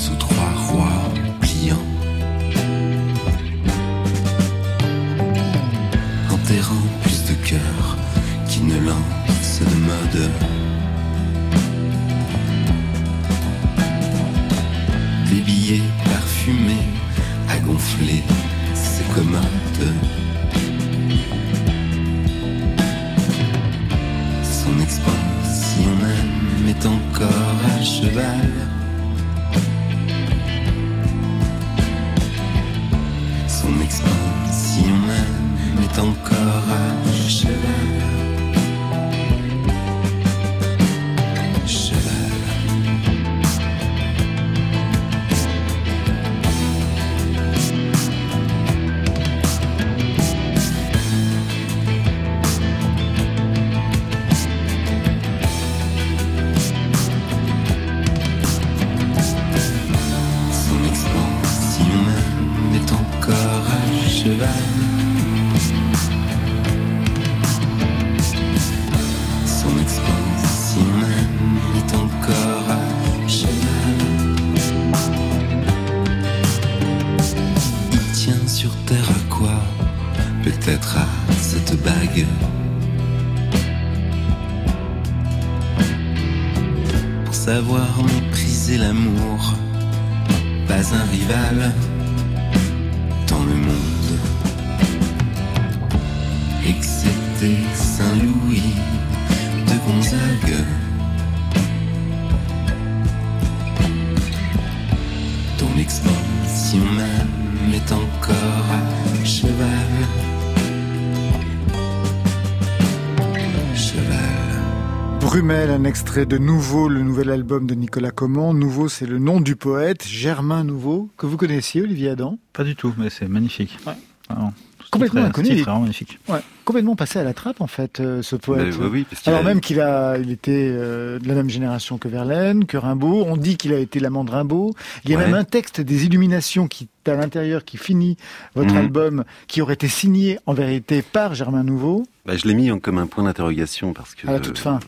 [115.32, 118.52] Brumel, un extrait de Nouveau, le nouvel album de Nicolas Comment.
[118.52, 122.36] Nouveau, c'est le nom du poète, Germain Nouveau, que vous connaissiez, Olivier Adam?
[122.52, 123.78] Pas du tout, mais c'est magnifique.
[123.86, 123.94] Ouais.
[124.28, 124.52] Vraiment.
[124.90, 126.18] Complètement inconnu, vraiment magnifique.
[126.28, 128.74] Ouais, complètement passé à la trappe en fait, euh, ce poète.
[128.78, 131.48] Oui, oui, parce qu'il Alors a- même qu'il a, il était euh, de la même
[131.48, 133.24] génération que Verlaine, que Rimbaud.
[133.26, 134.74] On dit qu'il a été l'amant de Rimbaud.
[135.06, 135.24] Il y a Ouais.
[135.24, 138.18] même un texte des Illuminations qui est à l'intérieur, qui finit
[138.54, 138.76] votre Mhm.
[138.80, 142.04] album, qui aurait été signé en vérité par Germain Nouveau.
[142.26, 144.78] Bah, je l'ai mis en- comme un point d'interrogation parce que À la toute fin.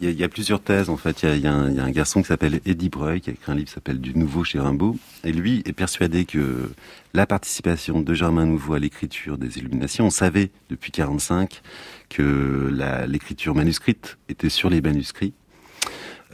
[0.00, 1.22] Il y, a- il y a plusieurs thèses en fait.
[1.22, 2.88] Il y a, il y a un, il y a un garçon qui s'appelle Eddie
[2.88, 5.72] Breuil qui a écrit un livre qui s'appelle Du Nouveau chez Rimbaud et lui est
[5.72, 6.70] persuadé que
[7.14, 11.62] la participation de Germain Nouveau à l'écriture des Illuminations, on savait depuis 45
[12.10, 12.72] que
[13.08, 15.32] l'écriture manuscrite était sur les manuscrits.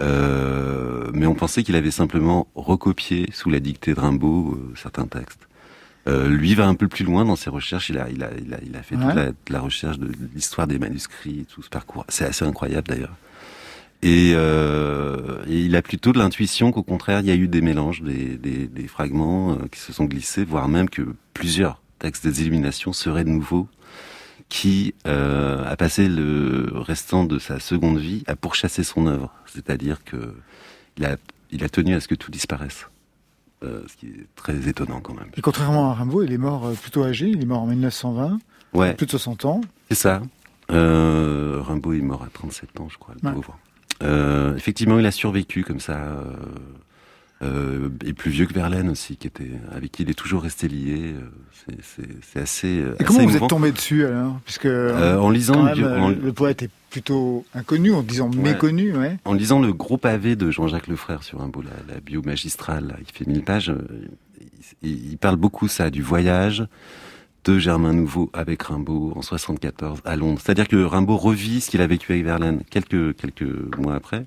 [0.00, 5.06] Euh, mais on pensait qu'il avait simplement recopié sous la dictée de Rimbaud euh, certains
[5.06, 5.48] textes.
[6.06, 7.88] Euh, lui va un peu plus loin dans ses recherches.
[7.88, 9.28] Il a, il a, il a, il a fait Ouais.
[9.28, 12.04] toute la recherche de l'histoire des manuscrits, tout ce parcours.
[12.08, 13.14] C'est assez incroyable d'ailleurs.
[14.06, 17.62] Et, euh, et il a plutôt de l'intuition qu'au contraire, il y a eu des
[17.62, 22.26] mélanges, des, des, des fragments euh, qui se sont glissés, voire même que plusieurs textes
[22.26, 23.66] des Illuminations seraient de nouveaux,
[24.50, 29.32] qui euh, a passé le restant de sa seconde vie à pourchasser son œuvre.
[29.46, 30.34] C'est-à-dire que
[30.98, 31.16] il a,
[31.50, 32.86] il a tenu à ce que tout disparaisse.
[33.62, 35.30] Euh, ce qui est très étonnant quand même.
[35.38, 37.28] Et contrairement à Rimbaud, il est mort plutôt âgé.
[37.30, 38.38] Il est mort en 1920,
[38.74, 39.60] Ouais, plus de 60 ans.
[39.88, 40.20] c'est ça.
[40.68, 43.34] Rimbaud est mort à 37 ans, je crois, le Ouais.
[43.34, 43.58] pauvre.
[44.04, 45.96] Euh, effectivement, il a survécu comme ça.
[45.96, 46.32] Euh,
[47.42, 50.68] euh, et plus vieux que Verlaine aussi, qui était avec qui il est toujours resté
[50.68, 51.14] lié.
[51.82, 52.82] c'est- assez.
[53.00, 56.08] Et comment vous êtes tombé dessus alors Puisque Euh, en lisant le même, bio- en-
[56.10, 58.36] le poète est plutôt inconnu, en disant Ouais.
[58.52, 59.16] méconnu, ouais.
[59.24, 62.96] En lisant le gros pavé de Jean-Jacques Lefrère sur Rimbaud, la, la bio magistrale, là,
[63.00, 63.72] il fait mille pages,
[64.82, 66.64] il, il parle beaucoup ça du voyage
[67.44, 70.40] de Germain Nouveau avec Rimbaud en 74 à Londres.
[70.42, 74.24] C'est-à-dire que Rimbaud revit ce qu'il a vécu avec Verlaine quelques quelques mois après.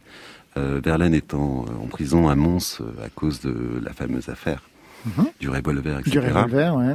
[0.58, 4.62] Euh, Verlaine étant euh, en prison à Mons euh, à cause de la fameuse affaire
[5.06, 5.28] Mhm.
[5.40, 6.12] du revolver, etc.
[6.12, 6.94] Du revolver, ouais.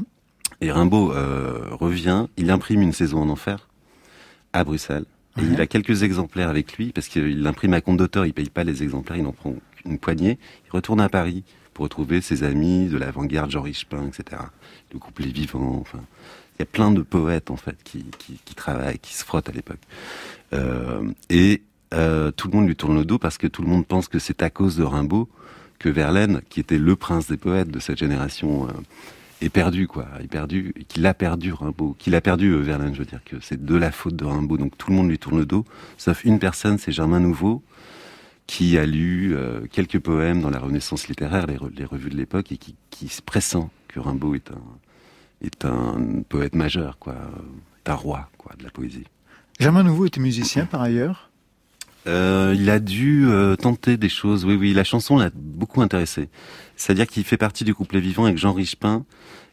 [0.61, 3.69] Et Rimbaud euh, revient, il imprime une saison en enfer
[4.53, 5.05] à Bruxelles.
[5.39, 5.47] Et Ouais.
[5.55, 8.65] il a quelques exemplaires avec lui, parce qu'il l'imprime à compte d'auteur, il paye pas
[8.65, 9.55] les exemplaires, il en prend
[9.87, 10.39] une poignée.
[10.67, 11.43] Il retourne à Paris
[11.75, 14.43] pour retrouver ses amis de l'avant-garde, Jean Richepin, etc.
[14.93, 16.01] Le couple Les Vivants, enfin.
[16.59, 18.05] Il y a plein de poètes, en fait, qui,
[18.55, 19.81] travaillent, qui se frottent à l'époque.
[20.53, 21.63] Euh, et
[21.95, 24.19] euh, tout le monde lui tourne le dos parce que tout le monde pense que
[24.19, 25.29] c'est à cause de Rimbaud
[25.79, 28.73] que Verlaine, qui était le prince des poètes de cette génération, euh,
[29.41, 30.07] est perdu, quoi.
[30.21, 33.65] Est perdu, qu'il a perdu Rimbaud, qu'il a perdu Verlaine, je veux dire que c'est
[33.65, 34.59] de la faute de Rimbaud.
[34.59, 35.65] Donc tout le monde lui tourne le dos,
[35.97, 37.63] sauf une personne, c'est Germain Nouveau,
[38.47, 42.17] qui a lu euh, quelques poèmes dans la Renaissance littéraire, les, re- les revues de
[42.17, 43.57] l'époque, et qui, qui se pressent
[43.89, 44.63] que Rimbaud est un,
[45.43, 47.15] est un poète majeur, quoi,
[47.85, 49.07] est un roi, quoi, de la poésie.
[49.61, 51.31] Germain Nouveau était musicien par ailleurs.
[52.09, 54.45] Euh, il a dû euh, tenter des choses.
[54.45, 56.29] Oui, oui, la chanson l'a beaucoup intéressé.
[56.75, 59.05] C'est-à-dire qu'il fait partie du couplet vivant avec Jean Richepin,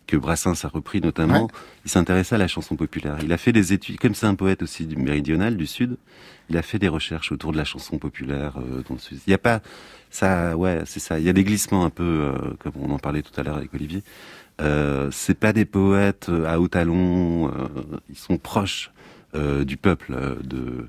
[0.07, 1.43] que Brassens a repris notamment.
[1.43, 1.51] Ouais.
[1.85, 3.17] Il s'intéressait à la chanson populaire.
[3.21, 5.97] Il a fait des études, comme c'est un poète aussi du méridional, du sud.
[6.49, 9.19] Il a fait des recherches autour de la chanson populaire euh, dans le sud.
[9.27, 9.61] Il n'y a pas
[10.11, 11.19] ça, ouais, c'est ça.
[11.19, 13.57] Il y a des glissements un peu, euh, comme on en parlait tout à l'heure
[13.57, 14.03] avec Olivier.
[14.59, 17.47] Euh, c'est pas des poètes euh, à haut talon.
[17.49, 17.67] euh,
[18.09, 18.91] ils sont proches
[19.35, 20.87] euh, du peuple, de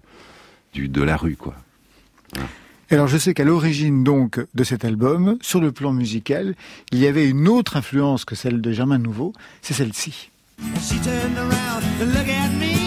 [0.72, 1.54] du, de la rue, quoi.
[2.90, 6.54] Et alors je sais qu'à l'origine donc de cet album, sur le plan musical,
[6.92, 9.32] il y avait une autre influence que celle de Germain Nouveau,
[9.62, 10.30] c'est celle-ci.
[10.80, 12.79] She turned around to look at me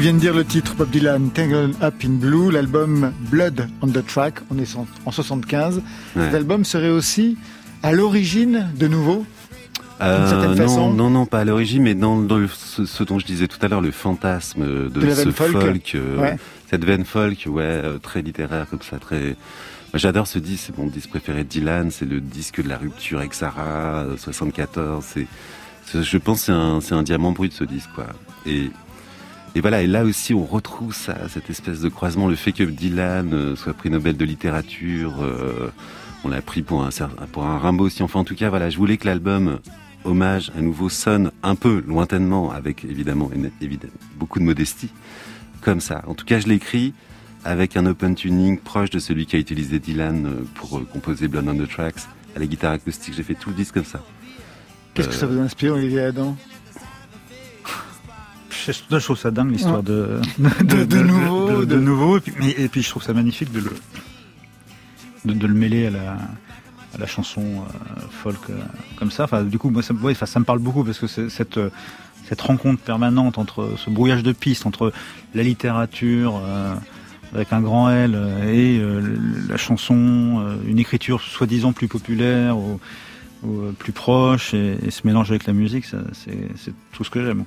[0.00, 3.88] Il vient de dire le titre Bob Dylan, Tangled Up in Blue, l'album Blood on
[3.88, 5.76] the Track, on est en en 75.
[6.16, 6.24] Ouais.
[6.24, 7.36] Cet album serait aussi
[7.82, 9.26] à l'origine de nouveau
[9.98, 13.26] certaine non, non, non, pas à l'origine, mais dans, dans le- ce, ce dont je
[13.26, 15.92] disais tout à l'heure, le fantasme de, De ce folk.
[15.94, 16.36] euh, Ouais.
[16.70, 19.36] cette veine folk, ouais, euh, très littéraire comme ça, très.
[19.92, 23.18] J'adore ce disque, c'est mon disque préféré de Dylan, c'est le disque de la rupture
[23.18, 25.04] avec Sarah, euh, 74.
[25.06, 25.26] C'est,
[25.84, 28.06] c'est- je pense, que c'est un, c'est un diamant brut ce disque, quoi.
[28.46, 28.70] Et
[29.54, 32.62] et voilà, et là aussi, on retrouve ça, cette espèce de croisement, le fait que
[32.62, 35.70] Dylan euh, soit prix Nobel de littérature, euh,
[36.24, 36.90] on l'a pris pour un,
[37.32, 38.02] pour un Rimbaud aussi.
[38.02, 39.58] Enfin, en tout cas, voilà, je voulais que l'album
[40.04, 43.30] Hommage à nouveau sonne un peu lointainement, avec évidemment,
[43.60, 44.90] évidemment beaucoup de modestie,
[45.60, 46.02] comme ça.
[46.06, 46.94] En tout cas, je l'ai écrit
[47.44, 51.48] avec un open tuning proche de celui qu'a utilisé Dylan euh, pour euh, composer Blood
[51.48, 52.00] on the Tracks
[52.36, 53.14] à la guitare acoustique.
[53.14, 54.02] J'ai fait tout le disque comme ça.
[54.94, 56.36] Qu'est-ce que Euh, ça vous inspire, Olivier Adam?
[58.66, 60.20] Je, trouve ça dingue l'histoire de,
[60.62, 63.12] De- de nouveau, de, de- de nouveau et puis, mais- et puis je trouve ça
[63.12, 63.72] magnifique de le
[65.24, 66.12] de, de le mêler à la,
[66.94, 68.54] à la chanson euh, folk euh,
[68.96, 69.24] comme ça.
[69.24, 71.70] Enfin, du coup, moi, ça, ouais, ça me parle beaucoup parce que cette euh,
[72.28, 74.92] cette rencontre permanente entre ce brouillage de pistes entre
[75.34, 76.40] la littérature
[77.34, 78.80] avec un grand L et
[79.48, 82.78] la chanson, une écriture soi-disant plus populaire ou,
[83.42, 87.24] ou, euh, plus proche et, et ce mélange avec la musique, c'est tout ce que
[87.24, 87.44] j'aime.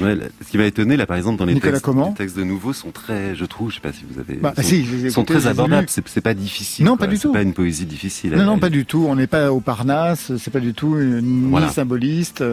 [0.00, 2.36] Ouais, ce qui m'a étonné, là, par exemple, dans les Nicolas textes, Comment les textes
[2.36, 5.24] de nouveau sont très, je trouve, je sais pas si vous avez, Bah, sont, si,
[5.26, 5.88] très abordables.
[5.88, 6.84] C'est pas difficile.
[6.84, 7.06] Non, quoi.
[7.06, 7.32] pas du C'est tout.
[7.32, 8.32] pas une poésie difficile.
[8.36, 9.06] Non, non, Elle- pas du tout.
[9.08, 11.68] On n'est pas au Parnasse, c'est pas du tout ni Voilà.
[11.70, 12.44] symboliste.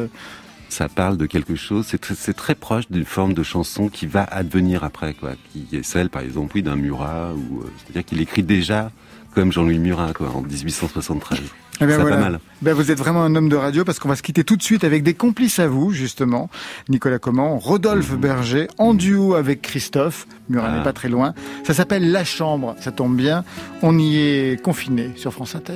[0.70, 4.84] ça parle de quelque chose, c'est très, proche d'une forme de chanson qui va advenir
[4.84, 8.44] après, quoi, qui est celle, par exemple, oui, d'un Murat, ou euh, c'est-à-dire qu'il écrit
[8.44, 8.92] déjà
[9.34, 11.40] comme Jean-Louis Murat, quoi, en 1873.
[11.82, 12.16] Eh ben voilà.
[12.16, 12.40] pas mal.
[12.62, 14.64] Ben vous êtes vraiment un homme de radio parce qu'on va se quitter tout de
[14.64, 16.50] suite avec des complices à vous, justement.
[16.90, 20.28] Nicolas Comment, Rodolphe Berger, en duo avec Christophe.
[20.50, 20.78] Murat Ah.
[20.78, 21.34] n'est pas très loin.
[21.66, 23.44] Ça s'appelle La Chambre, ça tombe bien.
[23.82, 25.74] On y est confiné sur France Inter.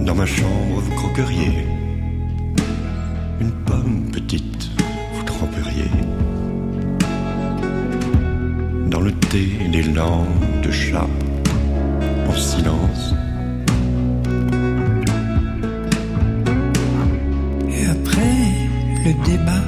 [0.00, 1.66] Dans ma chambre, vous croqueriez
[3.40, 4.10] une pomme
[9.02, 11.08] le thé des langues de chat
[12.28, 13.14] en silence.
[17.68, 18.38] Et après
[19.04, 19.64] le débat,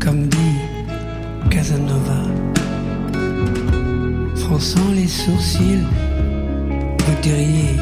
[0.00, 0.58] comme dit
[1.50, 2.22] Casanova,
[4.36, 5.84] fronçant les sourcils,
[7.04, 7.76] vous diriez,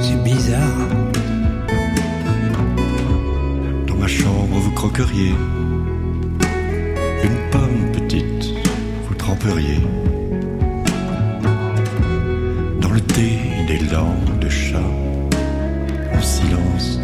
[0.00, 0.88] c'est bizarre.
[3.86, 5.34] Dans ma chambre, vous croqueriez
[12.80, 14.78] dans le thé des langues de chat
[16.14, 17.01] en silence.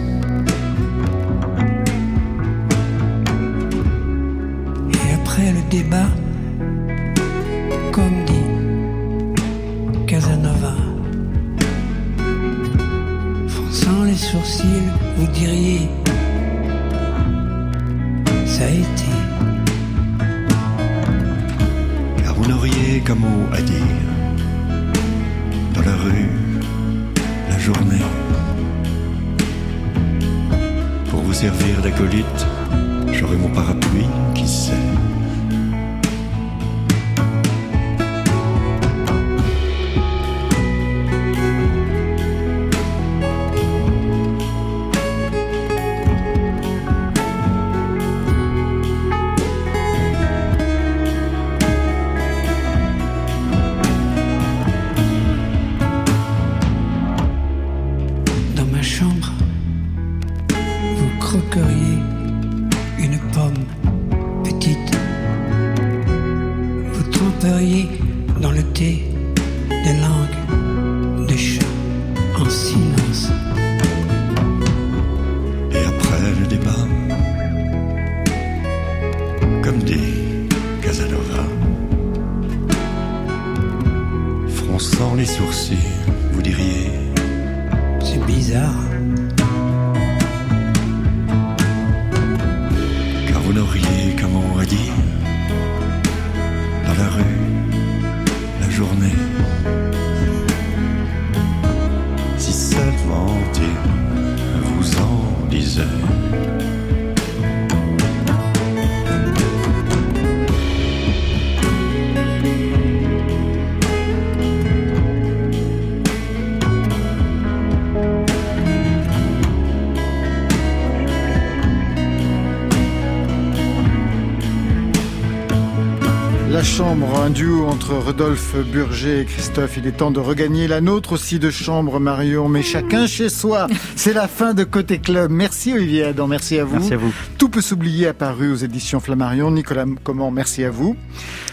[127.90, 129.76] Rodolphe Burger et Christophe.
[129.76, 133.66] Il est temps de regagner la nôtre aussi de chambre, Marion, mais chacun chez soi.
[133.96, 135.30] C'est la fin de Côté Club.
[135.30, 136.76] Merci Olivier Adam, merci à vous.
[136.76, 137.12] Merci à vous.
[137.36, 139.50] Tout peut s'oublier apparu aux éditions Flammarion.
[139.50, 140.96] Nicolas Comment, merci à vous.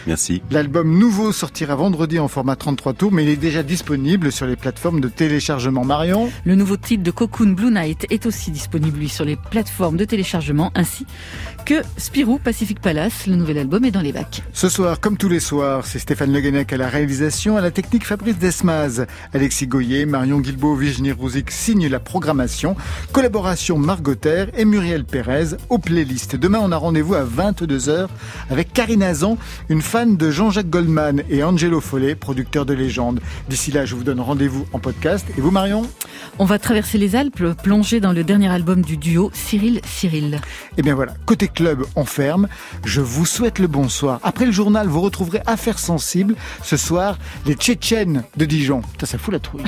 [0.08, 0.44] Merci.
[0.52, 4.56] L'album nouveau sortira vendredi en format 33 tours, mais il est déjà disponible sur les
[4.56, 6.30] plateformes de téléchargement Marion.
[6.46, 10.06] Le nouveau titre de Cocoon Blue Night est aussi disponible lui, sur les plateformes de
[10.06, 11.06] téléchargement ainsi
[11.66, 13.26] que Spirou Pacific Palace.
[13.26, 14.44] Le nouvel album est dans les bacs.
[14.54, 17.70] Ce soir, soir, comme tous les soirs, c'est Stéphane Le à la réalisation, à la
[17.70, 19.06] technique Fabrice Desmaz.
[19.34, 22.76] Alexis Goyer, Marion Guilbault, Virginie Rouzic signent la programmation.
[23.12, 26.36] Collaboration Margotter et Muriel Pérez aux playlists.
[26.36, 28.08] Demain, on a rendez-vous à 22h
[28.50, 29.38] avec Karine Azan,
[29.70, 33.20] une fan de Jean-Jacques Goldman et Angelo Follet, producteur de légende.
[33.48, 35.28] D'ici là, je vous donne rendez-vous en podcast.
[35.38, 35.84] Et vous, Marion?
[36.40, 40.42] On va traverser les Alpes, plonger dans le dernier album du duo Cyril Cyril.
[40.78, 42.48] Eh bien voilà, côté club, on ferme.
[42.84, 44.20] Je vous souhaite le bonsoir.
[44.24, 46.15] Après le journal, vous retrouverez Affaires sensibles.
[46.64, 48.82] Ce soir, les Tchétchènes de Dijon.
[49.00, 49.64] Ça, ça fout la trouille.